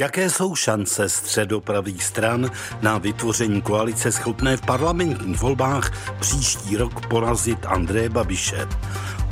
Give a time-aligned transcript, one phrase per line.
[0.00, 2.50] Jaké jsou šance středopravých stran
[2.82, 8.68] na vytvoření koalice schopné v parlamentních volbách příští rok porazit Andreje Babiše?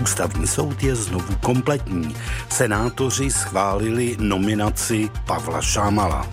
[0.02, 2.16] Ústavní soud je znovu kompletní.
[2.48, 6.28] Senátoři schválili nominaci Pavla Šámala.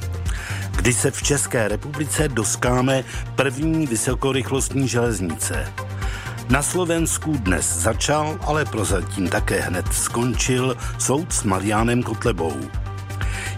[0.76, 3.04] Kdy se v České republice doskáme
[3.36, 5.74] první vysokorychlostní železnice.
[6.50, 12.85] Na Slovensku dnes začal, ale prozatím také hned skončil soud s Marianem Kotlebou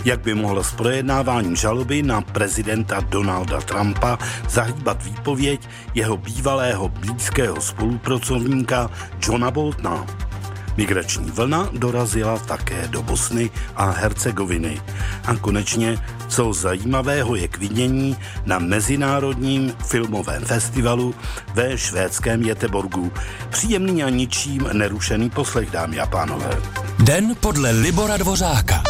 [0.05, 4.17] jak by mohlo s projednáváním žaloby na prezidenta Donalda Trumpa
[4.49, 8.89] zahýbat výpověď jeho bývalého blízkého spolupracovníka
[9.21, 10.05] Johna Boltna.
[10.77, 14.81] Migrační vlna dorazila také do Bosny a Hercegoviny.
[15.25, 21.15] A konečně, co zajímavého je k vidění na Mezinárodním filmovém festivalu
[21.53, 23.11] ve švédském Jeteborgu.
[23.49, 26.61] Příjemný a ničím nerušený poslech, dámy a pánové.
[26.99, 28.83] Den podle Libora Dvořáka.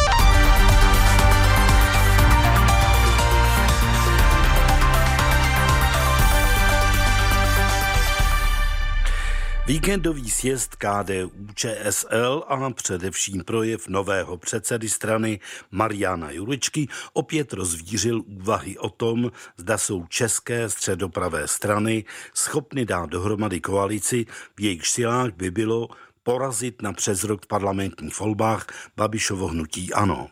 [9.68, 18.78] Víkendový sjezd KDU ČSL a především projev nového předsedy strany Mariana Juričky opět rozvířil úvahy
[18.78, 25.50] o tom, zda jsou české středopravé strany schopny dát dohromady koalici, v jejich silách by
[25.50, 25.88] bylo
[26.22, 30.28] porazit na přes rok v parlamentních volbách Babišovo hnutí ANO.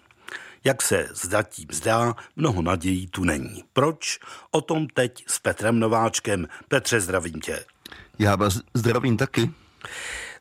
[0.64, 3.64] Jak se zatím zdá, mnoho nadějí tu není.
[3.72, 4.18] Proč?
[4.50, 6.48] O tom teď s Petrem Nováčkem.
[6.68, 7.64] Petře, zdravím tě.
[8.18, 9.50] Já vás zdravím taky.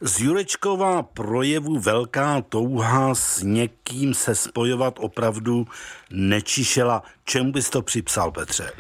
[0.02, 5.68] Z Jurečkova projevu velká touha s někým se spojovat opravdu
[6.12, 7.04] nečišela.
[7.24, 8.72] Čemu bys to připsal, Petře?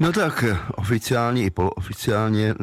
[0.00, 2.54] No tak oficiálně i polooficiálně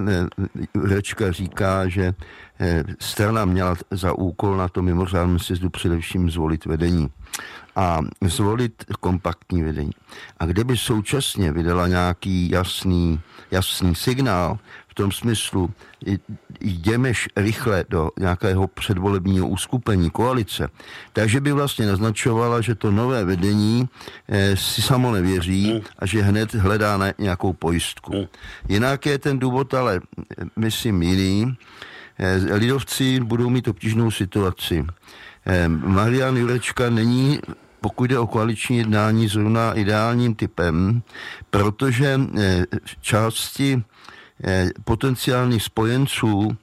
[0.75, 2.14] Jurečka říká, že
[2.59, 7.09] eh, strana měla za úkol na to mimořádném sjezdu především zvolit vedení
[7.75, 9.92] a zvolit kompaktní vedení.
[10.39, 13.20] A kdyby současně vydala nějaký jasný,
[13.52, 14.59] jasný signál,
[14.95, 15.71] tom smyslu,
[16.61, 20.70] jdemeš rychle do nějakého předvolebního uskupení koalice,
[21.14, 23.89] takže by vlastně naznačovala, že to nové vedení
[24.27, 25.81] eh, si samo nevěří hmm.
[25.99, 28.11] a že hned hledá na nějakou pojistku.
[28.11, 28.25] Hmm.
[28.70, 30.02] Jinak je ten důvod ale,
[30.37, 31.58] eh, myslím, jiný.
[32.20, 34.86] Eh, lidovci budou mít obtížnou situaci.
[35.67, 37.39] Marian Jurečka není
[37.81, 41.02] pokud jde o koaliční jednání, zrovna ideálním typem,
[41.49, 42.20] protože
[43.02, 43.95] části Eh,
[44.83, 46.57] potenciálních spojenců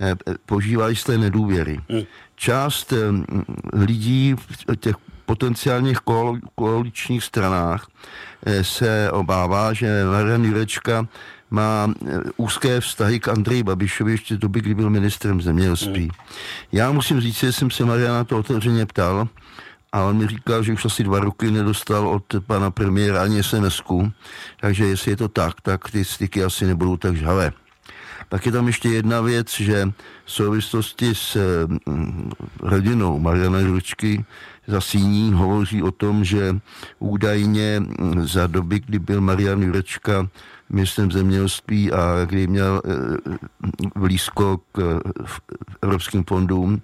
[0.00, 0.14] eh,
[0.46, 1.80] požívají z té nedůvěry.
[1.88, 2.02] Hmm.
[2.34, 2.96] Část eh,
[3.72, 5.98] lidí v těch potenciálních
[6.54, 7.86] koaličních stranách
[8.62, 11.08] se obává, že Marian Jurečka
[11.50, 11.94] má
[12.36, 16.00] úzké vztahy k Andreji Babišovi ještě doby, kdy byl ministrem zemědělství.
[16.00, 16.10] Hmm.
[16.72, 19.28] Já musím říct, že jsem se Mariana to otevřeně ptal,
[19.96, 23.82] a on mi říkal, že už asi dva roky nedostal od pana premiéra ani sms
[24.60, 27.52] takže jestli je to tak, tak ty styky asi nebudou tak žhavé.
[28.28, 29.88] Pak je tam ještě jedna věc, že
[30.24, 31.36] v souvislosti s
[31.86, 32.30] mm,
[32.60, 34.24] rodinou Mariana Jurčky
[34.66, 36.58] za síní hovoří o tom, že
[36.98, 40.28] údajně mm, za doby, kdy byl Marian Jurečka
[40.70, 45.00] ministrem zemědělství a kdy měl eh, blízko k
[45.82, 46.82] evropským fondům,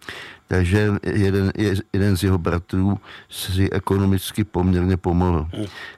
[0.52, 1.52] takže jeden,
[1.92, 5.48] jeden z jeho bratrů si ekonomicky poměrně pomohl.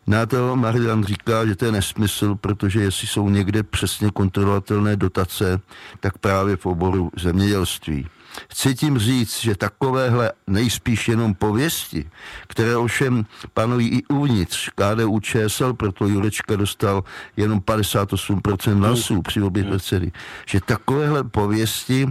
[0.06, 5.60] Na to Marian říká, že to je nesmysl, protože jestli jsou někde přesně kontrolovatelné dotace,
[6.00, 8.06] tak právě v oboru zemědělství.
[8.50, 12.10] Chci tím říct, že takovéhle nejspíš jenom pověsti,
[12.46, 17.04] které ovšem panují i uvnitř KDU ČSL, proto Jurečka dostal
[17.36, 20.12] jenom 58% hlasů při obě předsedy,
[20.46, 22.06] že takovéhle pověsti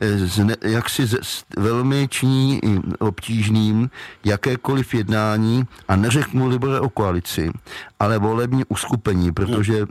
[0.00, 1.02] eh, jak si
[1.58, 2.60] velmi činí
[2.98, 3.90] obtížným
[4.24, 7.50] jakékoliv jednání a neřeknu libore o koalici,
[8.00, 9.86] ale volební uskupení, protože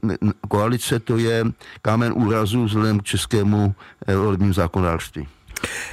[0.48, 1.46] koalice to je
[1.82, 3.76] kámen úrazu vzhledem k českému
[4.08, 5.28] eh, volebním zákonodárství.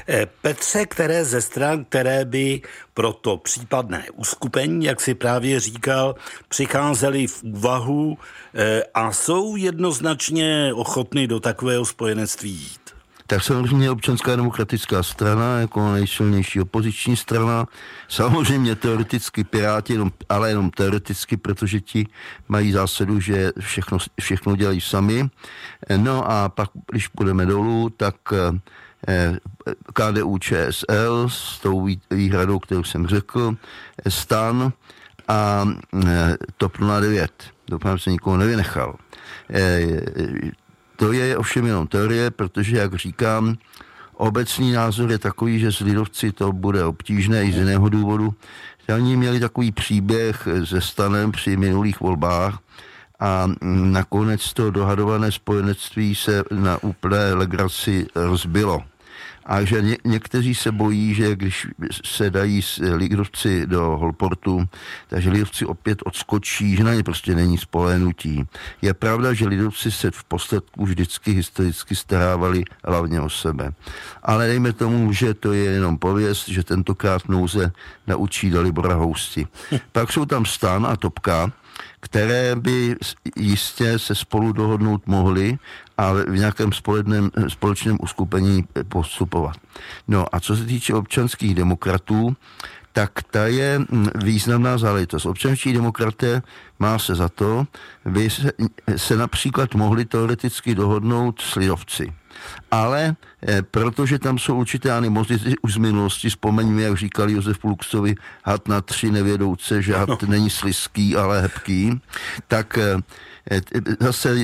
[0.09, 2.61] Eh, Petře, které ze stran, které by
[2.95, 6.15] pro to případné uskupení, jak si právě říkal,
[6.49, 8.19] přicházely v úvahu
[8.55, 12.82] eh, a jsou jednoznačně ochotny do takového spojenectví jít?
[13.27, 17.67] Tak samozřejmě občanská demokratická strana jako nejsilnější opoziční strana,
[18.09, 22.07] samozřejmě teoreticky Piráti, jenom, ale jenom teoreticky, protože ti
[22.49, 25.29] mají zásadu, že všechno, všechno dělají sami.
[25.97, 28.15] No a pak, když půjdeme dolů, tak
[29.09, 29.37] Eh,
[29.93, 33.57] KDU ČSL s tou výhradou, kterou jsem řekl,
[34.09, 34.73] STAN
[35.29, 35.69] a
[36.07, 37.33] eh, TOP 09.
[37.69, 38.97] Doufám, že se nikoho nevynechal.
[41.03, 43.57] To je ovšem jenom teorie, protože, jak říkám,
[44.15, 48.35] obecný názor je takový, že s lidovci to bude obtížné i z jiného důvodu.
[48.95, 52.59] Oni měli takový příběh se stanem při minulých volbách
[53.21, 58.83] a nakonec to dohadované spojenectví se na úplné legraci rozbilo.
[59.47, 61.67] A že ně, někteří se bojí, že když
[62.05, 62.61] se dají
[62.95, 64.69] lidovci do Holportu,
[65.09, 68.45] takže lidovci opět odskočí, že na ně prostě není spolenutí.
[68.83, 73.73] Je pravda, že lidovci se v posledku vždycky historicky starávali hlavně o sebe.
[74.23, 77.73] Ale dejme tomu, že to je jenom pověst, že tentokrát nouze
[78.07, 79.47] naučí Dalibora Housti.
[79.93, 81.53] Pak jsou tam Stan a Topka,
[82.01, 82.97] které by
[83.37, 85.59] jistě se spolu dohodnout mohly
[85.99, 89.57] a v nějakém společném, společném uskupení postupovat.
[90.09, 92.37] No a co se týče občanských demokratů,
[92.93, 95.27] tak ta je mm, významná záležitost.
[95.27, 96.43] Občanští demokraté
[96.79, 97.67] má se za to,
[98.05, 98.53] by se,
[98.97, 102.13] se například mohli teoreticky dohodnout s lidovci.
[102.71, 103.17] Ale
[103.49, 108.15] eh, protože tam jsou určité animozity už z minulosti, vzpomeňme, jak říkal Josef Pluxovi,
[108.45, 110.19] had na tři nevědouce, že had no.
[110.29, 112.01] není sliský, ale hebký,
[112.49, 112.97] tak eh,
[113.51, 113.61] Eh,
[114.01, 114.37] zase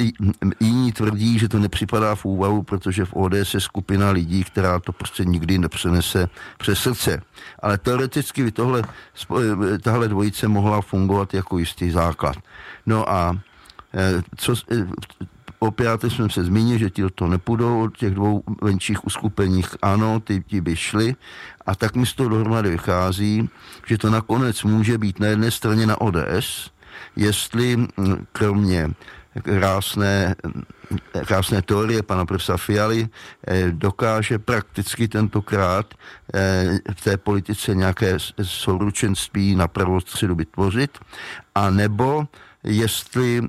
[0.61, 4.93] jiní tvrdí, že to nepřipadá v úvahu, protože v ODS je skupina lidí, která to
[4.93, 7.23] prostě nikdy nepřenese přes srdce.
[7.63, 8.83] Ale teoreticky by tohle,
[9.83, 12.37] tahle dvojice mohla fungovat jako jistý základ.
[12.87, 13.39] No a
[13.95, 14.55] eh, co,
[15.59, 19.69] opět jsme se zmínili, že ti toho nepůjdou od těch dvou menších uskupeních.
[19.83, 21.17] Ano, ty, ty by šly.
[21.67, 23.49] A tak mi z toho dohromady vychází,
[23.87, 26.71] že to nakonec může být na jedné straně na ODS,
[27.17, 27.87] jestli mm,
[28.33, 28.91] kromě
[29.43, 30.35] krásné,
[31.27, 33.09] krásné teorie pana profesora Fialy
[33.47, 35.95] eh, dokáže prakticky tentokrát
[36.35, 40.99] eh, v té politice nějaké souručenství na pravou středu vytvořit,
[41.55, 42.27] a nebo
[42.69, 43.43] jestli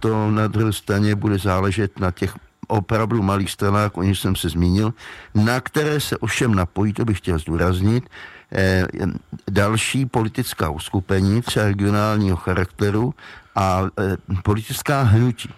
[0.00, 2.34] to na druhé straně bude záležet na těch
[2.68, 4.94] opravdu malých stranách, o nich jsem se zmínil,
[5.34, 8.04] na které se ovšem napojí, to bych chtěl zdůraznit,
[8.52, 8.86] Eh,
[9.50, 13.14] další politická uskupení, třeba regionálního charakteru
[13.54, 15.48] a eh, politická hnutí.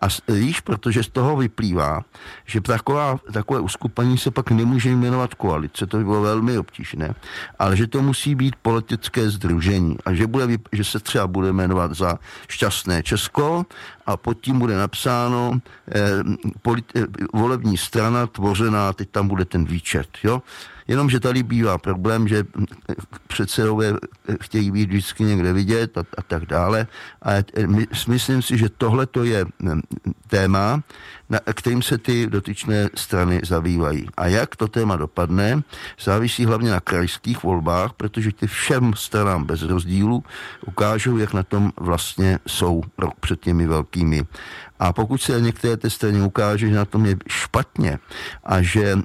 [0.00, 2.00] A víš, protože z toho vyplývá,
[2.46, 7.14] že taková, takové uskupení se pak nemůže jmenovat koalice, to by bylo velmi obtížné,
[7.58, 11.92] ale že to musí být politické združení a že, bude, že se třeba bude jmenovat
[11.92, 12.18] za
[12.48, 13.66] šťastné Česko
[14.06, 16.00] a pod tím bude napsáno eh,
[16.96, 20.42] eh, volební strana tvořená, teď tam bude ten výčet, jo.
[20.90, 22.44] Jenomže tady bývá problém, že
[23.26, 23.94] předsedové
[24.40, 26.86] chtějí být vždycky někde vidět a, a tak dále.
[27.22, 27.30] A
[27.66, 29.46] my, myslím si, že tohle to je
[30.26, 30.82] téma,
[31.30, 34.06] na kterým se ty dotyčné strany zabývají.
[34.16, 35.62] A jak to téma dopadne,
[36.00, 40.24] závisí hlavně na krajských volbách, protože ty všem stranám bez rozdílu
[40.66, 44.24] ukážou, jak na tom vlastně jsou rok před těmi velkými.
[44.80, 47.98] A pokud se některé té straně ukáže, že na tom je špatně
[48.44, 48.98] a že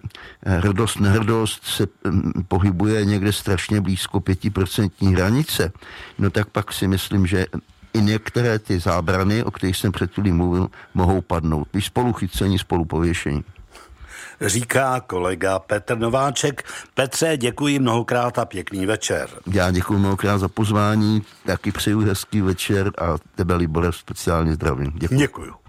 [0.45, 5.71] hrdost, nehrdost se mm, pohybuje někde strašně blízko pětiprocentní hranice,
[6.19, 7.45] no tak pak si myslím, že
[7.95, 11.67] i některé ty zábrany, o kterých jsem před chvílí mluvil, mohou padnout.
[11.73, 13.43] Vy spolu chycení, spolu pověšení.
[14.41, 16.63] Říká kolega Petr Nováček.
[16.93, 19.29] Petře, děkuji mnohokrát a pěkný večer.
[19.51, 24.91] Já děkuji mnohokrát za pozvání, taky přeju hezký večer a tebe, Libore, speciálně zdravím.
[24.95, 25.17] Děkuji.
[25.17, 25.64] děkuji.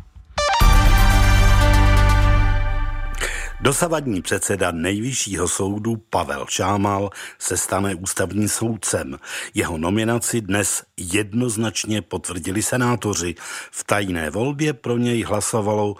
[3.60, 9.18] Dosavadní předseda nejvyššího soudu Pavel Šámal se stane ústavním soudcem.
[9.54, 13.34] Jeho nominaci dnes jednoznačně potvrdili senátoři.
[13.70, 15.94] V tajné volbě pro něj hlasovalo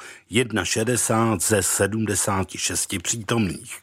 [0.64, 3.76] 61 ze 76 přítomných.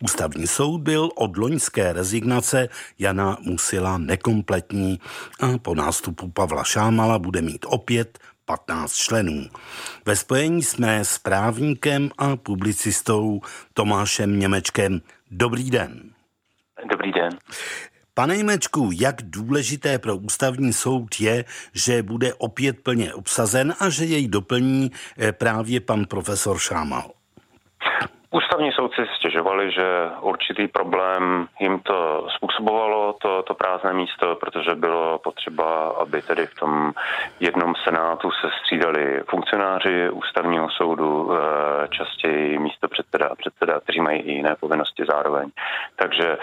[0.00, 2.68] Ústavní soud byl od loňské rezignace
[2.98, 5.00] Jana Musila nekompletní
[5.40, 9.46] a po nástupu Pavla Šámala bude mít opět 15 členů.
[10.06, 13.40] Ve spojení jsme s právníkem a publicistou
[13.74, 15.00] Tomášem Němečkem.
[15.30, 16.10] Dobrý den.
[16.90, 17.38] Dobrý den.
[18.14, 24.04] Pane Němečku, jak důležité pro ústavní soud je, že bude opět plně obsazen a že
[24.04, 27.10] jej doplní eh, právě pan profesor Šámal?
[28.30, 29.02] Ústavní soudci
[29.44, 36.22] stěžovali, že určitý problém jim to způsobovalo, to, to prázdné místo, protože bylo potřeba, aby
[36.22, 36.92] tedy v tom
[37.40, 44.20] jednom senátu se střídali funkcionáři ústavního soudu, eh, častěji místo předseda a předseda, kteří mají
[44.20, 45.50] i jiné povinnosti zároveň.
[45.96, 46.38] Takže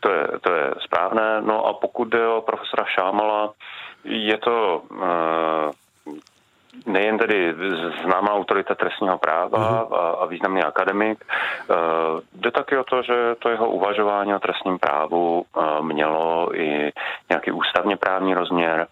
[0.00, 1.40] to je, to je správné.
[1.40, 3.52] No a pokud jde o profesora Šámala,
[4.04, 4.98] je to uh,
[6.86, 7.54] nejen tedy
[8.04, 9.94] známá autorita trestního práva uh-huh.
[9.94, 11.76] a, a významný akademik, uh,
[12.34, 16.92] jde taky o to, že to jeho uvažování o trestním právu uh, mělo i
[17.30, 18.86] nějaký ústavně právní rozměr.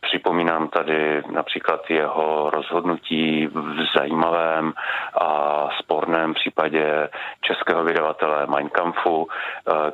[0.00, 4.72] Připomínám tady například jeho rozhodnutí v zajímavém
[5.20, 7.08] a sporném případě
[7.40, 9.28] českého vydavatele Mein Kampfu,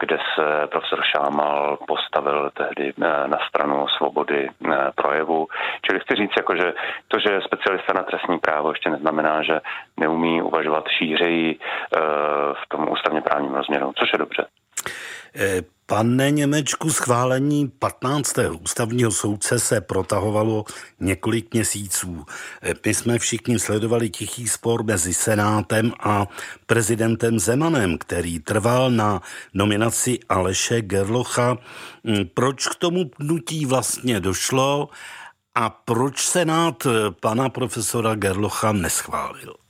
[0.01, 2.93] kde se profesor Šámal postavil tehdy
[3.27, 4.49] na stranu svobody
[4.95, 5.49] projevu.
[5.83, 6.73] Čili chci říct, jako, že
[7.09, 9.61] to, že je specialista na trestní právo, ještě neznamená, že
[10.01, 11.59] neumí uvažovat šířeji
[12.65, 14.47] v tom ústavně právním rozměru, což je dobře.
[15.89, 18.39] Pane Němečku, schválení 15.
[18.61, 20.65] ústavního soudce se protahovalo
[21.01, 22.27] několik měsíců.
[22.63, 26.27] Eh, my jsme všichni sledovali tichý spor mezi Senátem a
[26.67, 29.23] prezidentem Zemanem, který trval na
[29.55, 31.59] nominaci Aleše Gerlocha.
[32.05, 34.89] Hm, proč k tomu pnutí vlastně došlo
[35.55, 36.91] a proč Senát eh,
[37.21, 39.66] pana profesora Gerlocha neschválil?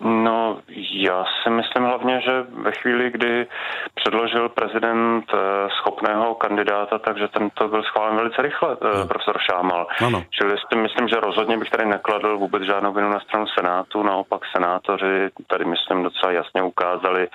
[0.00, 0.58] No,
[0.92, 3.46] já si myslím hlavně, že ve chvíli, kdy
[3.94, 9.06] předložil prezident eh, schopného kandidáta, takže tento byl schválen velice rychle, no.
[9.06, 9.86] profesor Šámal.
[10.06, 10.24] Ano.
[10.30, 14.40] Čili si myslím, že rozhodně bych tady nekladl vůbec žádnou vinu na stranu Senátu, naopak
[14.56, 17.28] senátoři tady myslím docela jasně ukázali,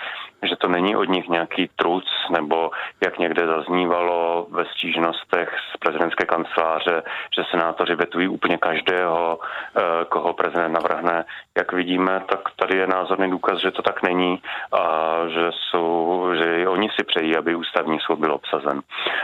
[0.47, 2.71] že to není od nich nějaký truc, nebo
[3.05, 7.03] jak někde zaznívalo ve stížnostech z prezidentské kanceláře,
[7.35, 11.25] že senátoři vetují úplně každého, eh, koho prezident navrhne.
[11.57, 16.67] Jak vidíme, tak tady je názorný důkaz, že to tak není a že, jsou, že
[16.67, 18.81] oni si přejí, aby ústavní soud byl obsazen.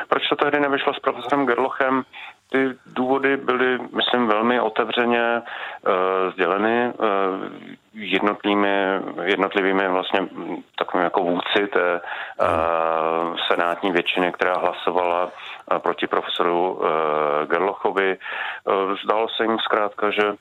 [0.07, 2.03] Proč to tehdy nevyšlo s profesorem Gerlochem?
[2.51, 7.05] Ty důvody byly, myslím, velmi otevřeně uh, sděleny uh,
[7.93, 8.75] jednotlivými,
[9.24, 10.27] jednotlivými vlastně
[10.77, 15.31] takovými jako vůdci té uh, senátní většiny, která hlasovala
[15.77, 16.88] proti profesoru uh,
[17.50, 18.17] Gerlochovi.
[18.17, 20.34] Uh, zdálo se jim zkrátka, že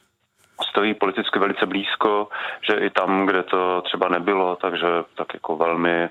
[0.71, 2.29] stojí politicky velice blízko,
[2.61, 6.09] že i tam, kde to třeba nebylo, takže tak jako velmi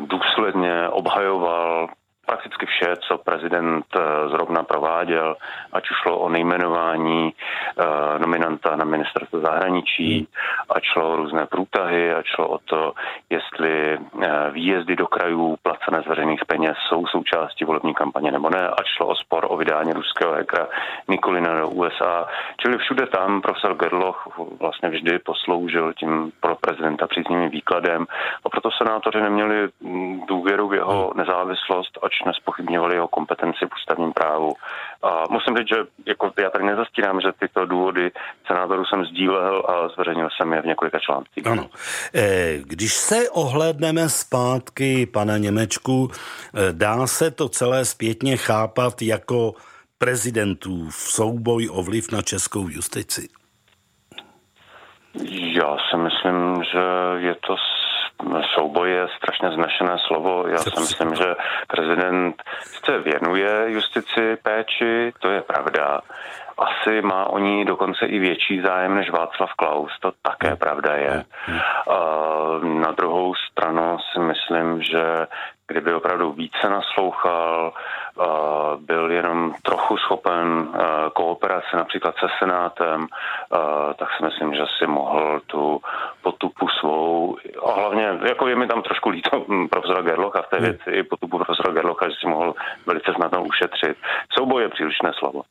[0.00, 1.88] důsledně obhajoval
[2.30, 5.36] prakticky vše, co prezident eh, zrovna prováděl,
[5.72, 10.26] ať už šlo o nejmenování eh, nominanta na ministerstvo zahraničí, hmm.
[10.70, 12.92] ať šlo o různé průtahy, ať šlo o to,
[13.30, 18.68] jestli eh, výjezdy do krajů placené z veřejných peněz jsou součástí volební kampaně nebo ne,
[18.68, 20.66] ať šlo o spor o vydání ruského hekra
[21.08, 22.26] Nikolina do USA.
[22.62, 28.06] Čili všude tam profesor Gerloch vlastně vždy posloužil tím pro prezidenta příznivým výkladem
[28.44, 31.18] a proto senátoři neměli mm, důvěru v jeho hmm.
[31.18, 34.52] nezávislost, ač nespochybňovali jeho kompetenci v ústavním právu.
[35.02, 38.10] A musím říct, že jako já tady nezastírám, že tyto důvody
[38.46, 41.46] senátorů jsem sdílel a zveřejnil jsem je v několika článcích.
[41.46, 41.66] Ano.
[42.14, 49.54] Eh, když se ohlédneme zpátky, pane Němečku, eh, dá se to celé zpětně chápat jako
[49.98, 53.28] prezidentů v souboj o vliv na českou justici?
[55.54, 56.84] Já si myslím, že
[57.26, 57.56] je to
[58.54, 60.44] souboj je strašně znašené slovo.
[60.48, 61.34] Já si myslím, že
[61.68, 62.42] prezident
[62.84, 66.00] se věnuje justici péči, to je pravda.
[66.58, 71.24] Asi má o ní dokonce i větší zájem než Václav Klaus, to také pravda je.
[72.62, 75.26] Na druhou stranu si myslím, že
[75.70, 77.72] kdyby opravdu více naslouchal,
[78.80, 80.68] byl jenom trochu schopen
[81.12, 83.06] kooperace například se Senátem,
[83.96, 85.80] tak si myslím, že si mohl tu
[86.22, 87.36] potupu svou,
[87.66, 90.64] a hlavně, jako je mi tam trošku líto profesora Gerlocha v té hmm.
[90.64, 92.54] věci, i potupu profesora Gerlocha, že si mohl
[92.86, 93.96] velice snadno ušetřit.
[94.32, 95.42] Souboj je přílišné slovo.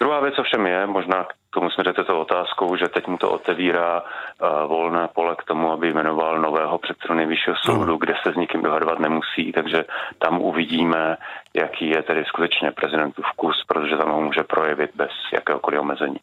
[0.00, 1.26] Druhá věc ovšem je, možná
[1.58, 5.92] tomu směřete to otázkou, že teď mu to otevírá uh, volné pole k tomu, aby
[5.92, 9.84] jmenoval nového předsedu nejvyššího soudu, kde se s nikým dohadovat nemusí, takže
[10.18, 11.16] tam uvidíme,
[11.54, 16.16] jaký je tedy skutečně prezidentův vkus, protože tam ho může projevit bez jakéhokoliv omezení.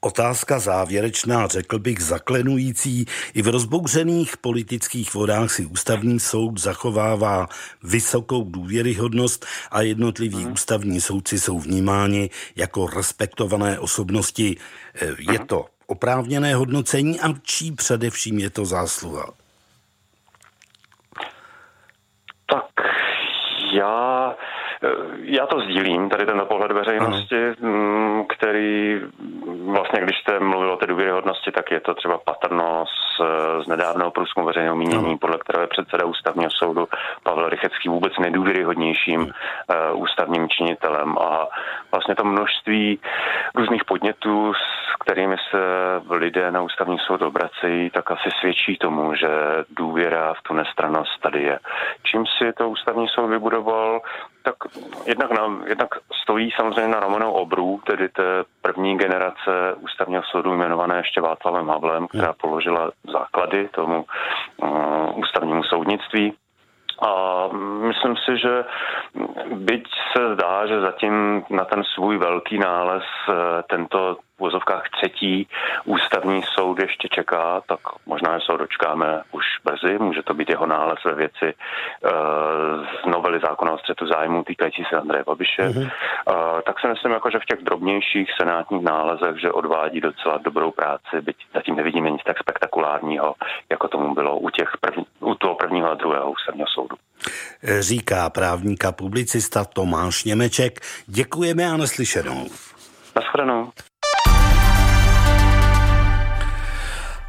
[0.00, 3.06] Otázka závěrečná, řekl bych zaklenující.
[3.34, 7.48] I v rozbouřených politických vodách si ústavní soud zachovává
[7.82, 10.52] vysokou důvěryhodnost a jednotliví hmm.
[10.52, 14.56] ústavní soudci jsou vnímáni jako respektované osobnosti.
[14.94, 19.26] Eh, je to oprávněné hodnocení a čí především je to zásluha?
[22.46, 22.86] Tak
[23.72, 24.34] já
[25.22, 28.24] já to sdílím, tady ten pohled veřejnosti, Aha.
[28.28, 29.00] který
[29.64, 32.84] vlastně, když jste mluvil o té důvěryhodnosti, tak je to třeba patrno
[33.16, 36.88] z, z nedávného průzkumu veřejného mínění, podle kterého je předseda ústavního soudu
[37.22, 41.18] Pavel Rychecký vůbec nejdůvěryhodnějším uh, ústavním činitelem.
[41.18, 41.48] A
[41.92, 43.00] vlastně to množství
[43.54, 45.58] různých podnětů, s kterými se
[46.10, 49.28] lidé na ústavní soud obracejí, tak asi svědčí tomu, že
[49.70, 51.58] důvěra v tu nestranost tady je.
[52.02, 54.00] Čím si to ústavní soud vybudoval,
[54.42, 54.54] tak
[55.06, 55.88] jednak, na, jednak
[56.22, 62.06] stojí samozřejmě na ramenou obrů, tedy té první generace ústavního soudu jmenované ještě Václavem Havlem,
[62.08, 66.32] která položila základy tomu uh, ústavnímu soudnictví.
[67.02, 67.48] A
[67.88, 68.64] myslím si, že
[69.54, 69.84] byť
[70.16, 75.48] se zdá, že zatím na ten svůj velký nález eh, tento v vozovkách třetí
[75.84, 79.98] ústavní soud ještě čeká, tak možná, se ho dočkáme už brzy.
[79.98, 82.10] Může to být jeho nález ve věci uh,
[83.02, 85.62] z novely zákona o střetu zájmu týkající se Andreje Babiše.
[85.62, 85.82] Mm-hmm.
[85.82, 90.70] Uh, tak si myslím, jako, že v těch drobnějších senátních nálezech, že odvádí docela dobrou
[90.70, 93.34] práci, byť zatím nevidíme nic tak spektakulárního,
[93.70, 96.96] jako tomu bylo u, těch první, u toho prvního a druhého ústavního soudu.
[97.80, 100.80] Říká právník a publicista Tomáš Němeček.
[101.06, 102.46] Děkujeme a neslyšenou.
[103.16, 103.70] Naschledanou.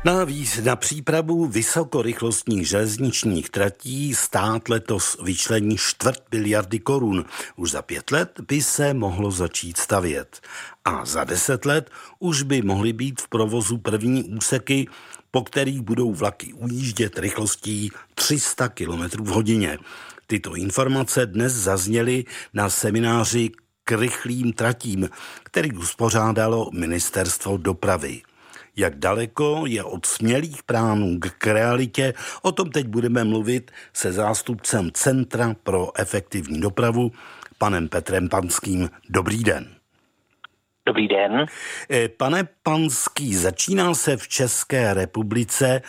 [0.06, 7.26] Navíc na přípravu vysokorychlostních železničních tratí stát letos vyčlení čtvrt miliardy korun.
[7.56, 10.42] Už za pět let by se mohlo začít stavět.
[10.86, 11.90] A za deset let
[12.20, 14.88] už by mohly být v provozu první úseky,
[15.32, 19.78] po kterých budou vlaky ujíždět rychlostí 300 km v hodině.
[20.28, 23.50] Tyto informace dnes zazněly na semináři
[23.84, 25.10] k rychlým tratím,
[25.44, 28.22] který uspořádalo Ministerstvo dopravy.
[28.78, 34.92] Jak daleko je od smělých plánů k realitě, o tom teď budeme mluvit se zástupcem
[34.94, 37.12] Centra pro efektivní dopravu,
[37.58, 38.90] panem Petrem Panským.
[39.10, 39.78] Dobrý den.
[40.86, 41.46] Dobrý den.
[41.90, 45.82] Eh, pane Panský, začíná se v České republice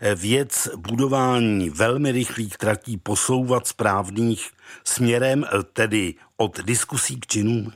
[0.00, 4.50] eh, věc budování velmi rychlých tratí posouvat správných
[4.84, 7.72] směrem, eh, tedy od diskusí k činům?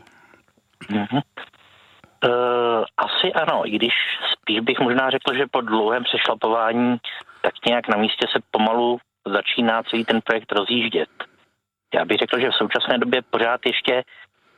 [0.91, 1.23] Mm-hmm.
[2.25, 3.93] Uh, asi ano, i když
[4.33, 6.97] spíš bych možná řekl, že po dlouhém přešlapování
[7.43, 11.09] tak nějak na místě se pomalu začíná celý ten projekt rozjíždět.
[11.95, 14.03] Já bych řekl, že v současné době pořád ještě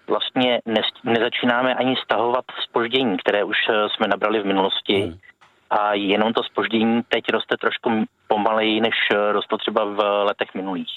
[0.06, 5.00] vlastně ne, nezačínáme ani stahovat spoždění, které už eh, jsme nabrali v minulosti.
[5.00, 5.18] Hmm.
[5.70, 10.92] A jenom to spoždění teď roste trošku pomaleji, než eh, rostlo třeba v letech minulých.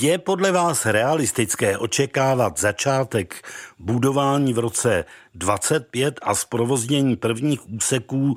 [0.00, 3.48] Je podle vás realistické očekávat začátek
[3.78, 8.34] budování v roce 25 a zprovoznění prvních úseků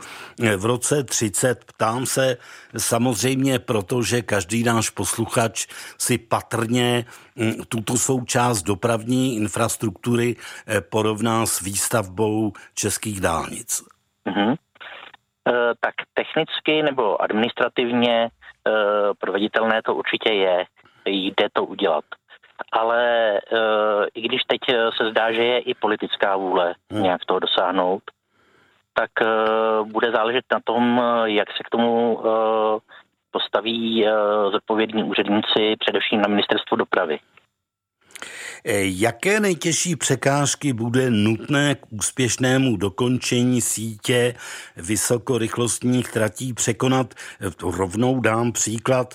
[0.58, 1.65] v roce 30?
[1.65, 2.38] Ptám se
[2.77, 10.36] samozřejmě proto, že každý náš posluchač si patrně mm, tuto součást dopravní infrastruktury
[10.68, 13.84] eh, porovná s výstavbou českých dálnic.
[14.28, 14.56] Mm-hmm.
[15.80, 18.30] tak technicky nebo administrativně e,
[19.19, 20.65] proveditelné to určitě je
[21.06, 22.06] jde to udělat.
[22.71, 23.41] Ale e,
[24.13, 24.60] i když teď
[24.97, 27.04] se zdá, že je i politická vůle hmm.
[27.04, 28.04] nějak toho dosáhnout,
[28.93, 29.12] tak
[29.84, 32.23] bude záležet na tom, jak se k tomu
[33.32, 34.06] postaví
[34.51, 37.19] zodpovědní úředníci, především na ministerstvu dopravy.
[38.67, 44.34] Jaké nejtěžší překážky bude nutné k úspěšnému dokončení sítě
[44.78, 47.13] vysokorychlostních tratí překonat?
[47.62, 49.13] Rovnou dám příklad,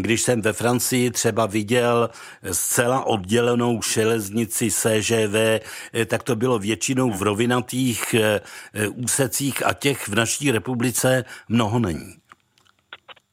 [0.00, 2.10] když jsem ve Francii třeba viděl
[2.52, 5.60] zcela oddělenou železnici CŽV,
[6.06, 8.40] tak to bylo většinou v rovinatých eh,
[8.88, 12.14] úsecích a těch v naší republice mnoho není.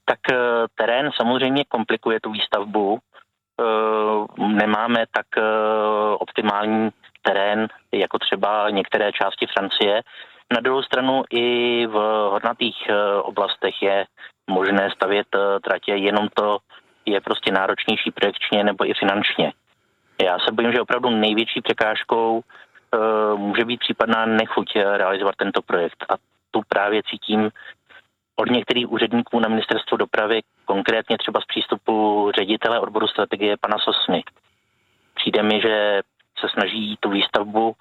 [0.05, 0.37] Tak eh,
[0.75, 3.12] terén samozřejmě komplikuje tu výstavbu, Eh,
[4.37, 5.41] nemáme tak eh,
[6.19, 6.89] optimální
[7.21, 10.01] terén jako třeba některé části Francie.
[10.53, 11.93] Na druhou stranu i v
[12.31, 14.05] hodnatých eh, oblastech je
[14.47, 15.27] možné stavět
[15.63, 16.57] tratě, jenom to
[17.05, 19.53] je prostě náročnější projekčně nebo i finančně.
[20.23, 22.41] Já se bojím, že opravdu největší překážkou
[23.35, 26.05] může být případná nechuť realizovat tento projekt.
[26.09, 26.13] A
[26.51, 27.49] tu právě cítím
[28.35, 34.23] od některých úředníků na ministerstvu dopravy, konkrétně třeba z přístupu ředitele odboru strategie pana Sosny.
[35.13, 36.01] Přijde mi, že
[36.39, 37.75] se snaží tu výstavbu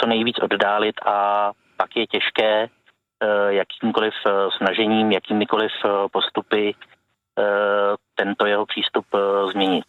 [0.00, 6.74] co nejvíc oddálit a pak je těžké eh, jakýmkoliv eh, snažením, jakýmikoliv eh, postupy
[8.14, 9.06] tento jeho přístup
[9.52, 9.84] změnit.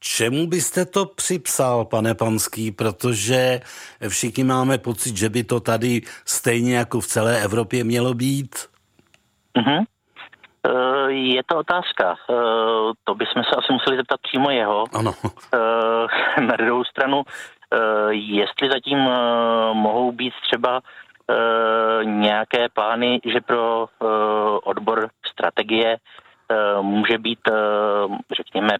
[0.00, 3.60] Čemu byste to připsal, pane Panský, protože
[4.08, 8.71] všichni máme pocit, že by to tady stejně jako v celé Evropě mělo být?
[10.68, 12.16] Uh, je to otázka.
[12.28, 14.84] Uh, to bychom se asi museli zeptat přímo jeho.
[14.94, 15.12] Ano.
[15.24, 15.30] Uh,
[16.46, 17.22] na druhou stranu,
[18.10, 18.98] jestli zatím
[19.72, 20.80] mohou být třeba
[22.04, 23.86] nějaké plány, že pro
[24.64, 25.96] odbor strategie
[26.80, 27.38] může být,
[28.36, 28.76] řekněme,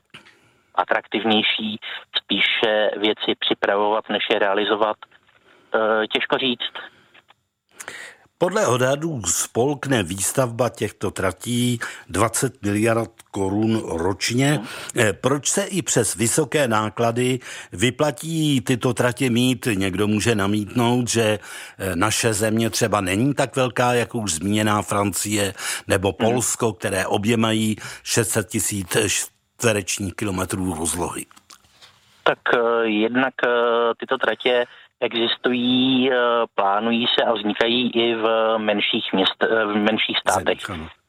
[0.75, 1.81] atraktivnější
[2.17, 4.97] spíše věci připravovat, než je realizovat,
[6.13, 6.73] těžko říct.
[8.43, 11.79] Podle odhadů spolkne výstavba těchto tratí
[12.09, 14.61] 20 miliard korun ročně.
[14.97, 17.39] Eh, proč se i přes vysoké náklady
[17.73, 19.69] vyplatí tyto tratě mít?
[19.75, 21.23] Někdo může namítnout, že
[21.79, 25.55] eh, naše země třeba není tak velká, jako už zmíněná Francie
[25.89, 26.17] nebo mhm.
[26.17, 31.27] Polsko, které obě mají 600 tisíc čtverečních kilometrů rozlohy.
[32.25, 33.35] Tak eh, jednak
[33.99, 34.65] tyto tratě
[35.03, 36.17] existují, eh,
[36.55, 40.59] plánují se a vznikají i v menších, měst, eh, v menších státech,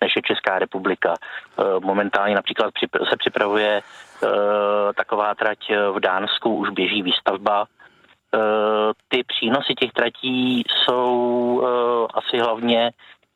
[0.01, 1.13] než je Česká republika.
[1.13, 2.71] Eh, momentálně například
[3.09, 3.81] se připravuje
[4.95, 5.59] taková trať
[5.91, 7.65] v Dánsku, už běží výstavba.
[9.07, 11.63] Ty přínosy těch tratí jsou
[12.13, 12.91] asi hlavně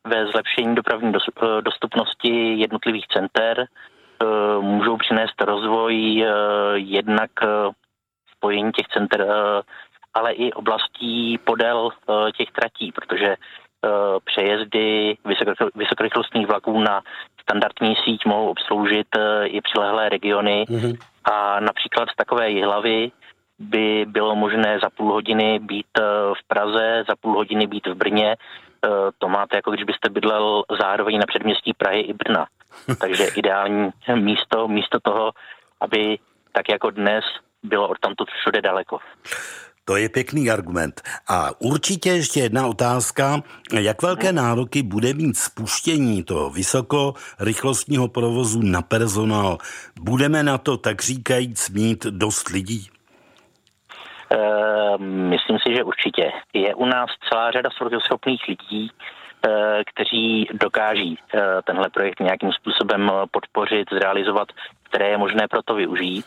[0.08, 1.14] ve zlepšení dopravní
[1.62, 3.66] dostupnosti jednotlivých center,
[4.60, 6.26] můžou přinést rozvoj
[6.76, 7.32] jednak
[8.38, 9.28] spojení těch center
[10.18, 13.90] ale i oblastí podél eh, těch tratí, protože eh,
[14.26, 15.18] přejezdy
[15.76, 17.02] vysokorychlostních vlaků na
[17.42, 20.98] standardní síť mohou obsloužit eh, i přilehlé regiony mm-hmm.
[21.24, 23.12] a například z takové jihlavy
[23.60, 26.00] by bylo možné za půl hodiny být
[26.34, 28.36] v Praze, za půl hodiny být v Brně.
[29.18, 32.46] To máte jako když byste bydlel zároveň na předměstí Prahy i Brna.
[33.02, 35.32] Takže ideální místo, místo toho,
[35.82, 36.20] aby
[36.52, 37.26] tak jako dnes
[37.64, 39.00] bylo odtamtud všude daleko.
[39.88, 41.02] To je pěkný argument.
[41.28, 43.42] A určitě ještě jedna otázka.
[43.80, 49.58] Jak velké nároky bude mít spuštění toho vysokorychlostního provozu na personál?
[50.00, 52.88] Budeme na to, tak říkajíc, mít dost lidí?
[54.36, 56.32] Uh, myslím si, že určitě.
[56.54, 57.70] Je u nás celá řada
[58.00, 59.52] schopných lidí, uh,
[59.94, 64.48] kteří dokáží uh, tenhle projekt nějakým způsobem podpořit, zrealizovat,
[64.84, 66.26] které je možné proto využít.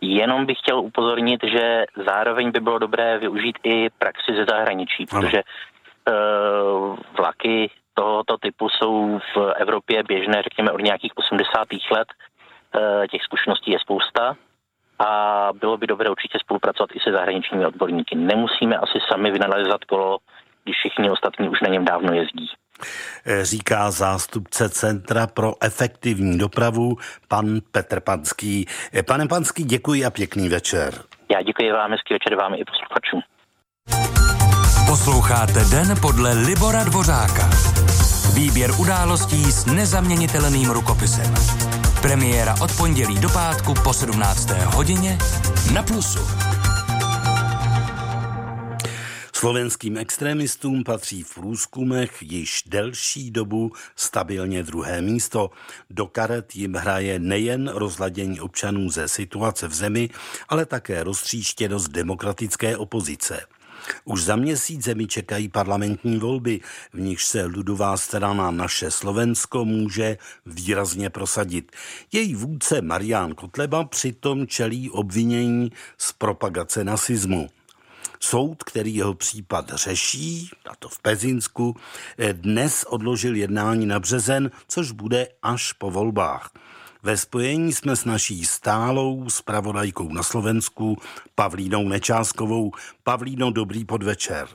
[0.00, 5.42] Jenom bych chtěl upozornit, že zároveň by bylo dobré využít i praxi ze zahraničí, protože
[5.42, 11.68] uh, vlaky tohoto typu jsou v Evropě běžné, řekněme, od nějakých 80.
[11.90, 12.08] let.
[12.74, 14.36] Uh, těch zkušeností je spousta
[14.98, 18.16] a bylo by dobré určitě spolupracovat i se zahraničními odborníky.
[18.16, 20.18] Nemusíme asi sami vynalezat kolo,
[20.64, 22.50] když všichni ostatní už na něm dávno jezdí.
[23.24, 26.96] Eh, říká zástupce Centra pro efektivní dopravu
[27.28, 28.66] pan Petr Panský.
[28.94, 30.94] Eh, pane Panský, děkuji a pěkný večer.
[31.32, 33.22] Já děkuji vám, hezký večer vám i posluchačům.
[34.86, 37.50] Posloucháte Den podle Libora Dvořáka.
[38.34, 41.34] Výběr událostí s nezaměnitelným rukopisem.
[42.02, 44.50] Premiéra od pondělí do pátku po 17.
[44.50, 45.18] hodině
[45.74, 46.45] na Plusu.
[49.36, 55.50] Slovenským extremistům patří v průzkumech již delší dobu stabilně druhé místo.
[55.90, 60.10] Do karet jim hraje nejen rozladění občanů ze situace v zemi,
[60.48, 63.46] ale také roztříštěnost demokratické opozice.
[64.04, 66.60] Už za měsíc zemi čekají parlamentní volby,
[66.92, 71.72] v nichž se ludová strana Naše Slovensko může výrazně prosadit.
[72.12, 77.48] Její vůdce Marián Kotleba přitom čelí obvinění z propagace nasismu.
[78.26, 81.76] Soud, který jeho případ řeší, a to v Pezinsku,
[82.18, 86.50] eh, dnes odložil jednání na březen, což bude až po volbách.
[87.02, 90.98] Ve spojení jsme s naší stálou spravodajkou na Slovensku,
[91.34, 92.72] Pavlínou Nečáskovou.
[93.04, 94.48] Pavlíno, dobrý podvečer.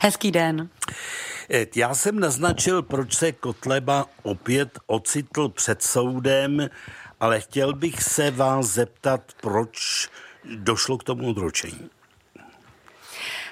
[0.00, 0.68] Hezký den.
[1.50, 6.68] Eh, já jsem naznačil, proč se Kotleba opět ocitl před soudem,
[7.20, 10.08] ale chtěl bych se vás zeptat, proč
[10.44, 11.90] došlo k tomu odročení.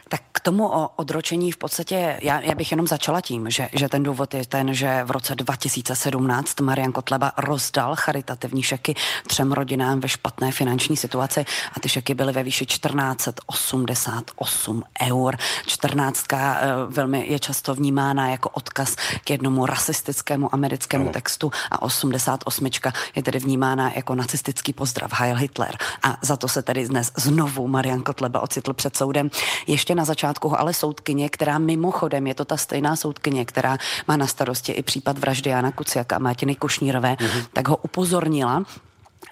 [0.08, 3.88] Tak k tomu o odročení v podstatě, já, já bych jenom začala tím, že, že
[3.88, 8.94] ten důvod je ten, že v roce 2017 Marian Kotleba rozdal charitativní šeky
[9.26, 15.36] třem rodinám ve špatné finanční situaci a ty šeky byly ve výši 1488 eur.
[15.66, 16.56] 14 eh,
[16.88, 22.66] velmi je často vnímána jako odkaz k jednomu rasistickému americkému textu a 88
[23.14, 25.76] je tedy vnímána jako nacistický pozdrav Heil Hitler.
[26.02, 29.30] A za to se tedy dnes znovu Marian Kotleba ocitl před soudem.
[29.66, 33.78] Ještě na začátku, ale soudkyně, která mimochodem je to ta stejná soudkyně, která
[34.08, 37.44] má na starosti i případ vraždy Jana Kuciaka a Mátiny Košnírové, mm-hmm.
[37.52, 38.64] tak ho upozornila,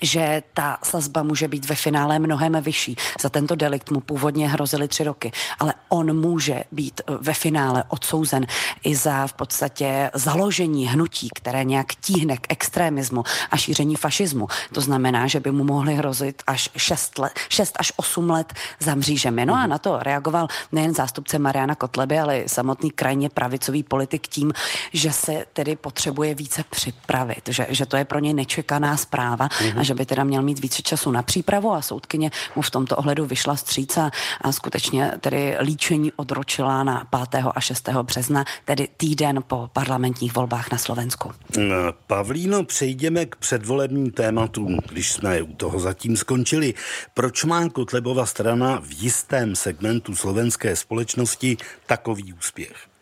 [0.03, 2.97] že ta sazba může být ve finále mnohem vyšší.
[3.21, 8.47] Za tento delikt mu původně hrozily tři roky, ale on může být ve finále odsouzen
[8.85, 14.47] i za v podstatě založení hnutí, které nějak tíhne k extremismu a šíření fašismu.
[14.73, 18.95] To znamená, že by mu mohly hrozit až 6, let, 6 až 8 let za
[18.95, 19.47] mřížemi.
[19.47, 24.29] No a na to reagoval nejen zástupce Mariana Kotleby, ale i samotný krajně pravicový politik
[24.29, 24.53] tím,
[24.93, 29.84] že se tedy potřebuje více připravit, že, že to je pro ně nečekaná zpráva mm-hmm
[29.85, 33.27] že by teda měl mít více času na přípravu a soudkyně mu v tomto ohledu
[33.27, 37.45] vyšla stříc a, a skutečně tedy líčení odročila na 5.
[37.55, 37.89] a 6.
[37.89, 41.33] března, tedy týden po parlamentních volbách na Slovensku.
[42.07, 46.75] Pavlíno, přejdeme k předvolebním tématům, když jsme u toho zatím skončili.
[47.15, 52.94] Proč má Kotlebova strana v jistém segmentu slovenské společnosti takový úspěch?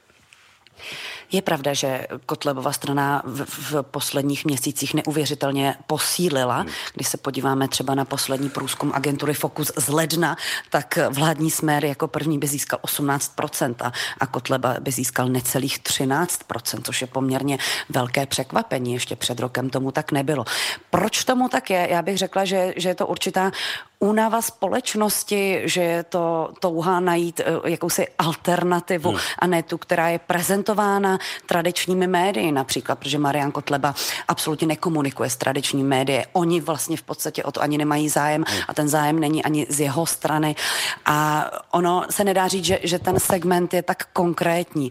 [1.32, 6.56] Je pravda, že Kotlebova strana v, v posledních měsících neuvěřitelně posílila.
[6.56, 6.70] Hmm.
[6.94, 10.36] Když se podíváme třeba na poslední průzkum agentury Focus z ledna,
[10.70, 16.80] tak vládní směr jako první by získal 18% a, a Kotleba by získal necelých 13%,
[16.82, 18.92] což je poměrně velké překvapení.
[18.92, 20.44] Ještě před rokem tomu tak nebylo.
[20.90, 21.88] Proč tomu tak je?
[21.90, 23.52] Já bych řekla, že, že je to určitá
[24.02, 29.18] únava společnosti, že je to touha najít eh, jakousi alternativu hmm.
[29.38, 33.94] a ne tu, která je prezentována tradičními médii například, protože Marian Kotleba
[34.28, 36.24] absolutně nekomunikuje s tradičními médii.
[36.32, 38.60] Oni vlastně v podstatě o to ani nemají zájem hmm.
[38.68, 40.56] a ten zájem není ani z jeho strany.
[41.06, 44.90] A ono se nedá říct, že, že ten segment je tak konkrétní